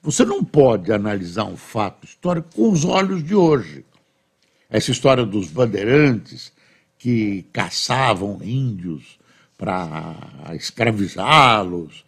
você 0.00 0.24
não 0.24 0.44
pode 0.44 0.92
analisar 0.92 1.44
um 1.44 1.56
fato 1.56 2.04
histórico 2.06 2.48
com 2.54 2.70
os 2.70 2.84
olhos 2.84 3.22
de 3.22 3.34
hoje. 3.34 3.84
Essa 4.70 4.90
história 4.90 5.24
dos 5.24 5.48
bandeirantes 5.48 6.52
que 6.98 7.44
caçavam 7.52 8.38
índios 8.42 9.18
para 9.58 10.16
escravizá-los, 10.54 12.04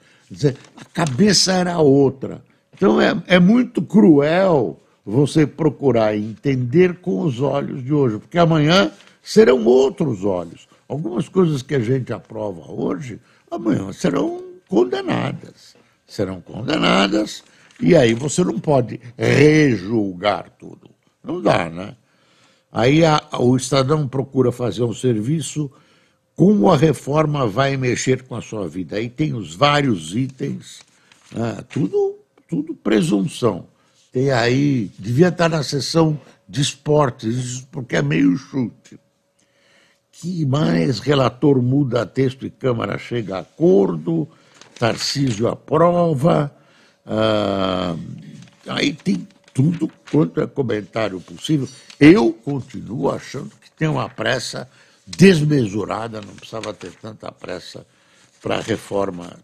a 0.76 0.84
cabeça 0.84 1.52
era 1.52 1.78
outra. 1.78 2.42
Então 2.72 3.00
é, 3.00 3.20
é 3.26 3.38
muito 3.38 3.82
cruel 3.82 4.80
você 5.06 5.46
procurar 5.46 6.16
entender 6.16 6.96
com 6.96 7.20
os 7.20 7.40
olhos 7.40 7.84
de 7.84 7.94
hoje, 7.94 8.18
porque 8.18 8.36
amanhã 8.36 8.90
serão 9.22 9.64
outros 9.64 10.24
olhos. 10.24 10.66
Algumas 10.88 11.28
coisas 11.28 11.62
que 11.62 11.76
a 11.76 11.80
gente 11.80 12.12
aprova 12.12 12.72
hoje, 12.72 13.20
amanhã 13.48 13.92
serão 13.92 14.42
condenadas. 14.68 15.76
Serão 16.06 16.40
condenadas 16.40 17.44
e 17.80 17.94
aí 17.94 18.14
você 18.14 18.42
não 18.42 18.58
pode 18.58 19.00
rejulgar 19.16 20.50
tudo. 20.58 20.90
Não 21.22 21.40
dá, 21.40 21.68
né? 21.70 21.94
Aí 22.72 23.04
a, 23.04 23.22
o 23.38 23.56
Estadão 23.56 24.08
procura 24.08 24.50
fazer 24.50 24.82
um 24.82 24.92
serviço, 24.92 25.70
como 26.34 26.70
a 26.70 26.76
reforma 26.76 27.46
vai 27.46 27.76
mexer 27.76 28.22
com 28.24 28.34
a 28.34 28.42
sua 28.42 28.68
vida. 28.68 28.96
Aí 28.96 29.08
tem 29.08 29.34
os 29.34 29.54
vários 29.54 30.14
itens, 30.14 30.80
né? 31.32 31.64
tudo, 31.68 32.18
tudo 32.48 32.74
presunção. 32.74 33.66
Tem 34.16 34.30
aí, 34.30 34.90
devia 34.98 35.28
estar 35.28 35.46
na 35.46 35.62
seção 35.62 36.18
de 36.48 36.62
esportes, 36.62 37.66
porque 37.70 37.96
é 37.96 38.00
meio 38.00 38.34
chute. 38.34 38.98
que 40.10 40.46
mais? 40.46 41.00
Relator 41.00 41.60
muda 41.60 42.06
texto 42.06 42.46
e 42.46 42.50
Câmara 42.50 42.96
chega 42.96 43.36
a 43.36 43.40
acordo, 43.40 44.26
Tarcísio 44.78 45.48
aprova. 45.48 46.50
Ah, 47.04 47.94
aí 48.66 48.94
tem 48.94 49.28
tudo 49.52 49.92
quanto 50.10 50.40
é 50.40 50.46
comentário 50.46 51.20
possível. 51.20 51.68
Eu 52.00 52.32
continuo 52.32 53.10
achando 53.10 53.50
que 53.60 53.70
tem 53.70 53.86
uma 53.86 54.08
pressa 54.08 54.66
desmesurada, 55.06 56.22
não 56.22 56.34
precisava 56.36 56.72
ter 56.72 56.92
tanta 56.92 57.30
pressa 57.30 57.86
para 58.40 58.56
a 58.56 58.62
reforma 58.62 59.36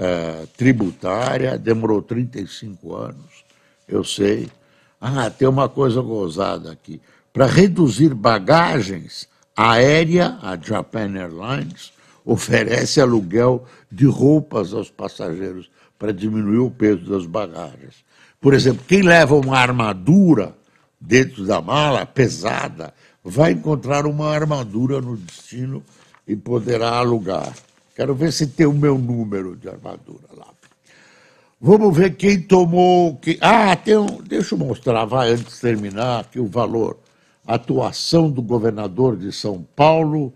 uh, 0.00 0.46
tributária, 0.56 1.58
demorou 1.58 2.00
35 2.00 2.96
anos, 2.96 3.43
eu 3.86 4.04
sei. 4.04 4.48
Ah, 5.00 5.28
tem 5.30 5.46
uma 5.46 5.68
coisa 5.68 6.00
gozada 6.00 6.72
aqui. 6.72 7.00
Para 7.32 7.46
reduzir 7.46 8.14
bagagens, 8.14 9.28
a 9.56 9.72
aérea, 9.72 10.38
a 10.42 10.56
Japan 10.56 11.14
Airlines, 11.16 11.92
oferece 12.24 13.00
aluguel 13.00 13.64
de 13.90 14.06
roupas 14.06 14.72
aos 14.72 14.90
passageiros 14.90 15.70
para 15.98 16.12
diminuir 16.12 16.58
o 16.58 16.70
peso 16.70 17.04
das 17.10 17.26
bagagens. 17.26 18.04
Por 18.40 18.54
exemplo, 18.54 18.84
quem 18.86 19.02
leva 19.02 19.34
uma 19.34 19.58
armadura 19.58 20.56
dentro 21.00 21.44
da 21.44 21.60
mala 21.60 22.06
pesada 22.06 22.94
vai 23.22 23.52
encontrar 23.52 24.06
uma 24.06 24.28
armadura 24.30 25.00
no 25.00 25.16
destino 25.16 25.82
e 26.26 26.34
poderá 26.34 26.98
alugar. 26.98 27.52
Quero 27.94 28.14
ver 28.14 28.32
se 28.32 28.46
tem 28.46 28.66
o 28.66 28.72
meu 28.72 28.98
número 28.98 29.56
de 29.56 29.68
armadura 29.68 30.26
lá. 30.36 30.53
Vamos 31.66 31.96
ver 31.96 32.14
quem 32.14 32.42
tomou. 32.42 33.16
Que... 33.16 33.38
Ah, 33.40 33.74
tem 33.74 33.96
um. 33.96 34.20
Deixa 34.22 34.54
eu 34.54 34.58
mostrar, 34.58 35.06
vai, 35.06 35.30
antes 35.30 35.54
de 35.54 35.60
terminar, 35.62 36.20
aqui 36.20 36.38
o 36.38 36.46
valor. 36.46 36.98
A 37.46 37.54
atuação 37.54 38.30
do 38.30 38.42
governador 38.42 39.16
de 39.16 39.32
São 39.32 39.66
Paulo 39.74 40.34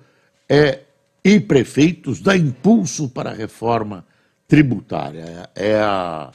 é, 0.48 0.84
e 1.22 1.38
prefeitos 1.38 2.22
dá 2.22 2.34
impulso 2.34 3.10
para 3.10 3.28
a 3.28 3.34
reforma 3.34 4.06
tributária. 4.46 5.50
É, 5.54 5.74
a, 5.78 6.32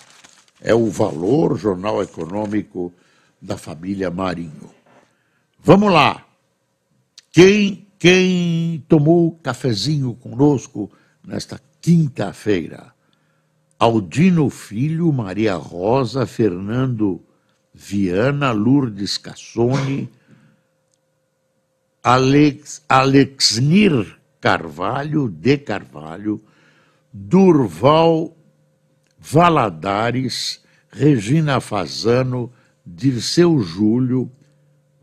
é 0.62 0.76
o 0.76 0.86
valor, 0.92 1.58
jornal 1.58 2.04
econômico 2.04 2.94
da 3.42 3.58
família 3.58 4.12
Marinho. 4.12 4.70
Vamos 5.60 5.92
lá. 5.92 6.24
Quem, 7.32 7.88
quem 7.98 8.86
tomou 8.88 9.32
cafezinho 9.42 10.14
conosco 10.14 10.92
nesta 11.26 11.60
quinta-feira? 11.82 12.93
Aldino 13.84 14.50
Filho, 14.50 15.12
Maria 15.12 15.56
Rosa, 15.56 16.26
Fernando 16.26 17.22
Viana, 17.74 18.54
Lourdes 18.54 19.18
Cassone, 19.18 20.10
Alex, 22.02 22.82
Alexnir 22.88 24.18
Carvalho, 24.40 25.28
de 25.28 25.58
Carvalho, 25.58 26.42
Durval 27.12 28.34
Valadares, 29.20 30.64
Regina 30.90 31.60
Fazano, 31.60 32.54
Dirceu 32.86 33.60
Júlio, 33.60 34.32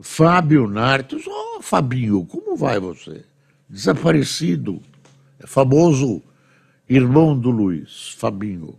Fábio 0.00 0.66
Nartos. 0.66 1.24
Oh, 1.26 1.60
Fabinho, 1.60 2.24
como 2.24 2.56
vai 2.56 2.80
você? 2.80 3.26
Desaparecido. 3.68 4.80
É 5.38 5.46
famoso 5.46 6.22
irmão 6.90 7.38
do 7.38 7.50
Luiz, 7.50 8.14
Fabinho. 8.18 8.76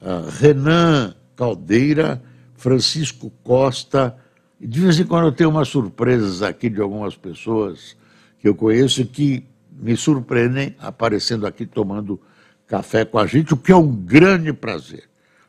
Uh, 0.00 0.28
Renan 0.38 1.14
Caldeira, 1.34 2.22
Francisco 2.54 3.32
Costa. 3.42 4.16
De 4.60 4.80
vez 4.80 5.00
em 5.00 5.04
quando 5.04 5.26
eu 5.26 5.32
tenho 5.32 5.48
umas 5.48 5.68
surpresas 5.68 6.42
aqui 6.42 6.68
de 6.68 6.80
algumas 6.80 7.16
pessoas 7.16 7.96
que 8.38 8.46
eu 8.46 8.54
conheço 8.54 9.06
que 9.06 9.46
me 9.72 9.96
surpreendem 9.96 10.76
aparecendo 10.78 11.46
aqui 11.46 11.64
tomando 11.64 12.20
café 12.66 13.04
com 13.04 13.18
a 13.18 13.26
gente, 13.26 13.54
o 13.54 13.56
que 13.56 13.72
é 13.72 13.76
um 13.76 13.90
grande 13.90 14.52
prazer. 14.52 15.04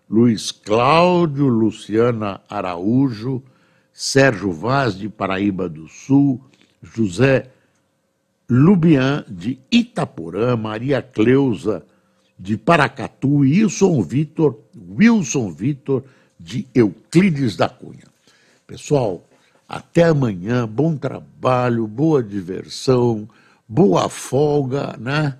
Luiz 0.10 0.52
Cláudio, 0.52 1.48
Luciana 1.48 2.41
Araújo, 2.50 3.43
Sérgio 3.91 4.52
Vaz, 4.52 4.98
de 4.98 5.10
Paraíba 5.10 5.67
do 5.67 5.88
Sul, 5.88 6.41
José 6.82 7.50
Lubian, 8.56 9.26
de 9.28 9.58
Itaporã, 9.72 10.56
Maria 10.56 11.02
Cleusa, 11.02 11.84
de 12.38 12.56
Paracatu, 12.56 13.38
Wilson 13.38 14.04
Vitor, 14.04 14.60
Wilson 14.96 15.52
Vitor, 15.52 16.04
de 16.39 16.68
Euclides 16.76 17.56
da 17.56 17.68
Cunha. 17.68 18.06
Pessoal, 18.68 19.28
até 19.68 20.04
amanhã, 20.04 20.68
bom 20.68 20.96
trabalho, 20.96 21.88
boa 21.88 22.22
diversão, 22.22 23.28
boa 23.68 24.08
folga, 24.08 24.96
né? 25.00 25.36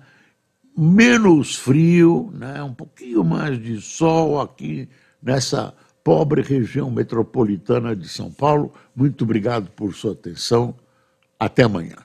Menos 0.76 1.54
frio, 1.54 2.32
né? 2.34 2.64
Um 2.64 2.74
pouquinho 2.74 3.22
mais 3.22 3.62
de 3.62 3.80
sol 3.80 4.40
aqui 4.40 4.88
nessa 5.22 5.72
pobre 6.02 6.42
região 6.42 6.90
metropolitana 6.90 7.94
de 7.94 8.08
São 8.08 8.32
Paulo. 8.32 8.74
Muito 8.94 9.22
obrigado 9.22 9.70
por 9.70 9.94
sua 9.94 10.14
atenção. 10.14 10.74
Até 11.38 11.62
amanhã. 11.62 12.03